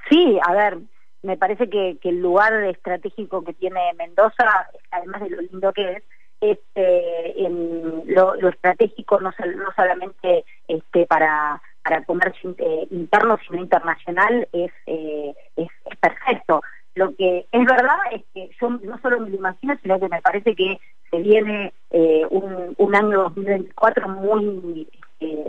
Sí, 0.10 0.38
a 0.48 0.54
ver, 0.54 0.78
me 1.24 1.38
parece 1.38 1.70
que, 1.70 1.98
el 2.02 2.20
lugar 2.20 2.54
estratégico 2.64 3.44
que 3.44 3.54
tiene 3.54 3.80
Mendoza, 3.98 4.68
además 4.90 5.22
de 5.22 5.30
lo 5.30 5.42
lindo 5.42 5.74
que 5.74 5.94
es, 5.94 6.04
este, 6.42 7.36
lo, 8.08 8.50
estratégico 8.50 9.20
no, 9.20 9.30
no 9.30 9.72
solamente 9.76 10.44
este, 10.68 11.06
para, 11.06 11.62
para 11.84 12.04
comercio 12.04 12.56
eh, 12.58 12.88
interno, 12.90 13.38
sino 13.48 13.62
internacional, 13.62 14.48
es, 14.52 14.72
eh, 14.88 15.34
es, 15.56 15.68
perfecto. 16.00 16.62
Lo 16.96 17.16
que 17.16 17.46
es 17.52 17.66
verdad 17.66 17.98
es 18.12 18.24
que 18.34 18.50
yo 18.60 18.70
no 18.70 19.00
solo 19.02 19.20
me 19.20 19.30
lo 19.30 19.38
imagino, 19.38 19.78
sino 19.82 20.00
que 20.00 20.10
me 20.10 20.22
parece 20.22 20.56
que 20.56 20.80
se 21.10 21.18
viene 21.20 21.72
eh, 21.92 22.26
un, 22.30 22.74
un 22.78 22.96
año 22.96 23.24
2024 23.24 24.10
muy 24.10 24.88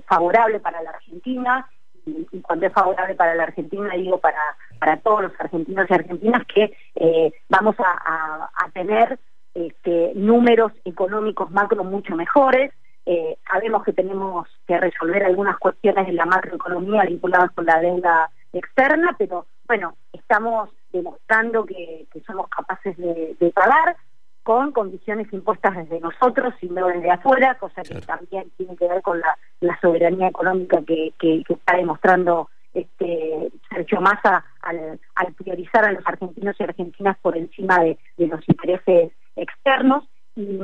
favorable 0.07 0.61
para 0.61 0.83
la 0.83 0.91
Argentina, 0.91 1.67
y, 2.05 2.41
cuando 2.43 2.67
es 2.67 2.73
favorable 2.73 3.15
para 3.15 3.35
la 3.35 3.45
Argentina, 3.45 3.95
digo 3.95 4.19
para, 4.19 4.41
para 4.83 4.97
todos 4.97 5.23
los 5.23 5.33
argentinos 5.38 5.87
y 5.88 5.95
argentinas, 5.95 6.42
que 6.53 6.77
eh, 6.97 7.33
vamos 7.49 7.77
a, 7.79 8.51
tener 8.75 9.16
este, 9.55 10.11
números 10.16 10.73
económicos 10.85 11.53
macro 11.53 11.85
mucho 11.85 12.16
mejores. 12.16 12.73
Eh, 13.07 13.38
sabemos 13.47 13.85
que 13.85 13.92
tenemos 13.92 14.49
que 14.66 14.77
resolver 14.79 15.23
algunas 15.23 15.57
cuestiones 15.59 16.09
de 16.09 16.14
la 16.14 16.27
macroeconomía 16.27 17.05
vinculadas 17.05 17.53
con 17.53 17.64
la 17.64 17.79
deuda 17.79 18.29
externa, 18.53 19.14
pero 19.16 19.47
bueno, 19.68 19.95
estamos 20.12 20.71
demostrando 20.92 21.64
que, 21.64 22.09
somos 22.27 22.49
capaces 22.49 22.97
de 22.97 23.53
pagar 23.55 23.97
con 24.42 24.73
condiciones 24.73 25.33
impuestas 25.33 25.77
desde 25.77 26.01
nosotros 26.01 26.55
y 26.61 26.66
no 26.66 26.88
desde 26.88 27.11
afuera, 27.11 27.55
cosa 27.59 27.83
que 27.83 28.01
también 28.01 28.51
tiene 28.57 28.77
que 28.77 28.88
ver 28.88 29.03
con 29.03 29.21
la, 29.21 29.79
soberanía 29.81 30.29
económica 30.29 30.81
que, 30.87 31.12
está 31.49 31.77
demostrando 31.77 32.49
este 32.75 33.51
Sergio 33.73 34.01
Massa 34.01 34.45
al, 34.63 34.99
priorizar 35.37 35.85
a 35.85 35.93
los 35.93 36.07
argentinos 36.07 36.57
y 36.59 36.63
argentinas 36.63 37.17
por 37.21 37.37
encima 37.37 37.79
de, 37.81 37.99
los 38.19 38.41
intereses 38.49 39.13
externos. 39.37 40.05
Y, 40.37 40.59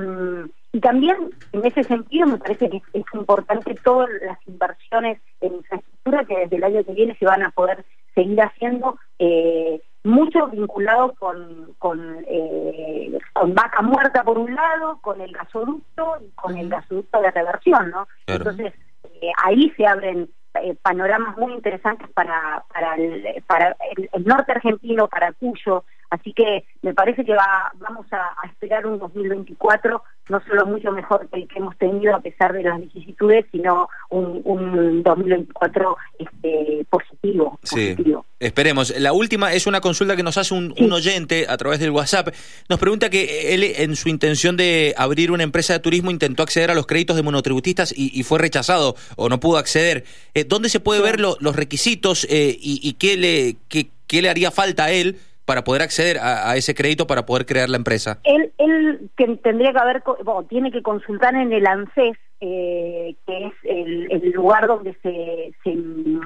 también 0.80 1.30
en 1.52 1.64
ese 1.64 1.82
sentido 1.82 2.26
me 2.26 2.38
parece 2.38 2.70
que 2.70 2.76
es, 2.92 3.04
importante 3.12 3.74
todas 3.82 4.08
las 4.22 4.38
inversiones 4.46 5.18
en 5.40 5.54
infraestructura 5.54 6.24
que 6.24 6.38
desde 6.38 6.56
el 6.56 6.64
año 6.64 6.84
que 6.84 6.92
viene 6.92 7.16
se 7.18 7.24
van 7.24 7.42
a 7.42 7.50
poder 7.50 7.84
seguir 8.14 8.40
haciendo 8.40 8.96
eh, 9.18 9.80
mucho 10.04 10.46
vinculado 10.48 11.14
con, 11.18 11.74
con, 11.78 12.24
eh, 12.28 13.18
con, 13.32 13.54
vaca 13.54 13.82
muerta 13.82 14.22
por 14.22 14.38
un 14.38 14.54
lado, 14.54 14.98
con 15.00 15.20
el 15.20 15.32
gasoducto 15.32 16.18
y 16.24 16.30
con 16.36 16.56
el 16.56 16.68
gasoducto 16.68 17.20
de 17.20 17.30
reversión, 17.30 17.90
¿no? 17.90 18.06
Entonces, 18.26 18.72
eh, 19.04 19.32
ahí 19.42 19.72
se 19.76 19.86
abren 19.86 20.28
eh, 20.62 20.76
panoramas 20.80 21.36
muy 21.36 21.52
interesantes 21.52 22.08
para, 22.10 22.64
para, 22.72 22.94
el, 22.94 23.42
para 23.46 23.76
el, 24.12 24.24
norte 24.24 24.52
argentino, 24.52 25.08
para 25.08 25.32
Cuyo, 25.32 25.84
así 26.10 26.32
que 26.32 26.64
me 26.82 26.94
parece 26.94 27.24
que 27.24 27.34
va, 27.34 27.72
vamos 27.76 28.06
a, 28.12 28.46
esperar 28.46 28.86
un 28.86 28.98
2024 28.98 30.02
no 30.28 30.42
solo 30.46 30.66
mucho 30.66 30.92
mejor 30.92 31.28
que 31.28 31.40
el 31.40 31.48
que 31.48 31.58
hemos 31.58 31.76
tenido 31.78 32.14
a 32.14 32.20
pesar 32.20 32.52
de 32.52 32.62
las 32.62 32.78
vicisitudes, 32.80 33.46
sino 33.50 33.88
un, 34.10 34.42
un 34.44 35.02
2024 35.02 35.96
este, 36.18 36.86
positivo. 36.90 37.58
positivo. 37.60 38.26
Esperemos. 38.40 38.96
La 38.98 39.12
última 39.12 39.52
es 39.52 39.66
una 39.66 39.80
consulta 39.80 40.16
que 40.16 40.22
nos 40.22 40.36
hace 40.36 40.54
un, 40.54 40.74
oyente 40.92 41.46
a 41.48 41.56
través 41.56 41.80
del 41.80 41.90
WhatsApp. 41.90 42.28
Nos 42.68 42.78
pregunta 42.78 43.10
que 43.10 43.54
él, 43.54 43.64
en 43.64 43.96
su 43.96 44.08
intención 44.08 44.56
de 44.56 44.94
abrir 44.96 45.32
una 45.32 45.42
empresa 45.42 45.72
de 45.72 45.80
turismo, 45.80 46.10
intentó 46.10 46.42
acceder 46.42 46.70
a 46.70 46.74
los 46.74 46.86
créditos 46.86 47.16
de 47.16 47.22
monotributistas 47.22 47.92
y, 47.96 48.22
fue 48.22 48.38
rechazado 48.38 48.96
o 49.16 49.28
no 49.28 49.40
pudo 49.40 49.56
acceder. 49.56 50.04
Eh, 50.34 50.44
¿Dónde 50.44 50.68
se 50.68 50.80
puede 50.80 51.00
ver 51.00 51.18
los 51.20 51.56
requisitos 51.56 52.26
eh, 52.30 52.56
y, 52.60 52.92
qué, 52.94 53.16
le, 53.16 53.56
qué, 53.68 53.88
qué 54.06 54.22
le 54.22 54.28
haría 54.28 54.50
falta 54.50 54.84
a 54.84 54.92
él 54.92 55.18
para 55.48 55.64
poder 55.64 55.80
acceder 55.80 56.18
a, 56.20 56.54
ese 56.56 56.74
crédito 56.74 57.06
para 57.06 57.24
poder 57.24 57.46
crear 57.46 57.70
la 57.70 57.78
empresa? 57.78 58.18
Él, 58.24 58.52
él 58.58 59.10
tendría 59.42 59.72
que 59.72 59.78
haber, 59.78 60.02
bueno, 60.22 60.42
tiene 60.42 60.70
que 60.70 60.82
consultar 60.82 61.34
en 61.34 61.50
el 61.54 61.66
ANSES, 61.66 62.18
eh, 62.42 63.16
que 63.26 63.46
es 63.46 63.54
el, 63.64 64.30
lugar 64.32 64.66
donde 64.66 64.92
se, 65.02 65.54
se 65.64 65.74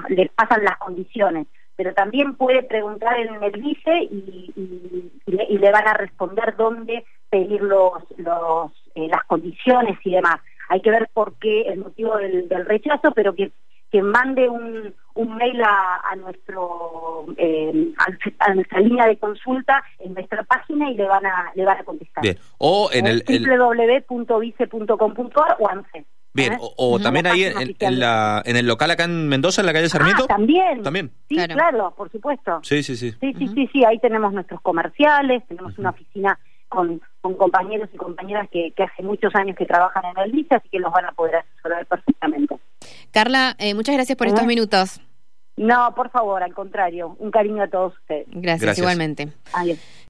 le 0.09 0.29
pasan 0.35 0.65
las 0.65 0.77
condiciones 0.77 1.47
pero 1.75 1.93
también 1.95 2.35
puede 2.35 2.61
preguntar 2.61 3.17
en 3.19 3.41
el 3.41 3.59
vice 3.59 4.03
y, 4.03 5.11
le, 5.25 5.71
van 5.71 5.87
a 5.87 5.95
responder 5.95 6.55
dónde 6.55 7.03
pedir 7.31 7.63
los, 7.63 7.93
los 8.17 8.71
eh, 8.93 9.07
las 9.07 9.23
condiciones 9.23 9.97
y 10.03 10.11
demás. 10.11 10.39
Hay 10.69 10.81
que 10.81 10.91
ver 10.91 11.09
por 11.13 11.33
qué 11.39 11.61
el 11.63 11.79
motivo 11.79 12.15
del, 12.17 12.47
rechazo, 12.65 13.11
pero 13.15 13.33
que, 13.33 13.51
que 13.91 14.03
mande 14.03 14.47
un, 14.47 14.93
un 15.15 15.35
mail 15.35 15.61
a, 15.63 16.15
nuestro 16.15 16.92
eh, 17.37 17.93
a, 18.39 18.53
nuestra 18.53 18.79
línea 18.79 19.07
de 19.07 19.17
consulta 19.17 19.83
en 19.99 20.13
nuestra 20.13 20.43
página 20.43 20.91
y 20.91 20.95
le 20.95 21.05
van 21.05 21.25
a 21.25 21.51
le 21.55 21.65
van 21.65 21.79
a 21.79 21.83
contestar. 21.83 22.21
Bien. 22.21 22.37
O 22.57 22.89
en 22.91 23.07
el, 23.07 23.23
www.vice.com.ar 23.27 25.57
o 25.59 25.69
ANSE. 25.69 26.05
Bien, 26.35 26.57
o, 26.59 26.99
también 26.99 27.27
ahí 27.27 27.43
en, 27.43 27.99
la, 27.99 28.41
en 28.43 28.57
el 28.57 28.65
local 28.65 28.89
acá 28.89 29.03
en 29.03 29.27
Mendoza, 29.27 29.61
en 29.61 29.67
la 29.67 29.73
calle 29.73 29.87
Sarmiento. 29.87 30.23
Ah, 30.23 30.27
también. 30.27 30.81
También. 30.81 31.11
Sí, 31.29 31.35
claro. 31.35 31.93
por 31.95 32.11
supuesto. 32.11 32.59
Sí, 32.63 32.81
sí, 32.81 32.95
sí. 32.95 33.11
Sí, 33.11 33.33
sí, 33.37 33.47
sí, 33.49 33.69
sí, 33.71 33.85
ahí 33.85 33.99
tenemos 33.99 34.33
nuestros 34.33 34.59
comerciales, 34.61 35.43
tenemos 35.47 35.77
una 35.77 35.91
oficina 35.91 36.39
con, 36.69 36.99
con 37.21 37.35
compañeros 37.35 37.87
y 37.93 37.97
compañeras 37.97 38.49
que, 38.51 38.73
que, 38.75 38.81
hace 38.81 39.03
muchos 39.03 39.35
años 39.35 39.55
que 39.55 39.65
trabajan 39.65 40.05
en 40.05 40.23
el 40.23 40.31
DICE, 40.31 40.55
así 40.55 40.69
que 40.69 40.79
los 40.79 40.91
van 40.91 41.05
a 41.05 41.11
poder 41.11 41.35
asesorar 41.35 41.85
perfectamente. 41.85 42.57
Carla, 43.11 43.55
eh, 43.59 43.75
muchas 43.75 43.93
gracias 43.93 44.17
por 44.17 44.25
estos 44.25 44.47
minutos. 44.47 45.01
No, 45.55 45.93
por 45.95 46.09
favor, 46.09 46.41
al 46.41 46.53
contrario, 46.53 47.15
un 47.19 47.29
cariño 47.29 47.63
a 47.63 47.67
todos 47.67 47.93
ustedes. 47.93 48.27
Gracias, 48.29 48.61
gracias. 48.61 48.77
igualmente. 48.79 49.27
Adiós. 49.53 49.79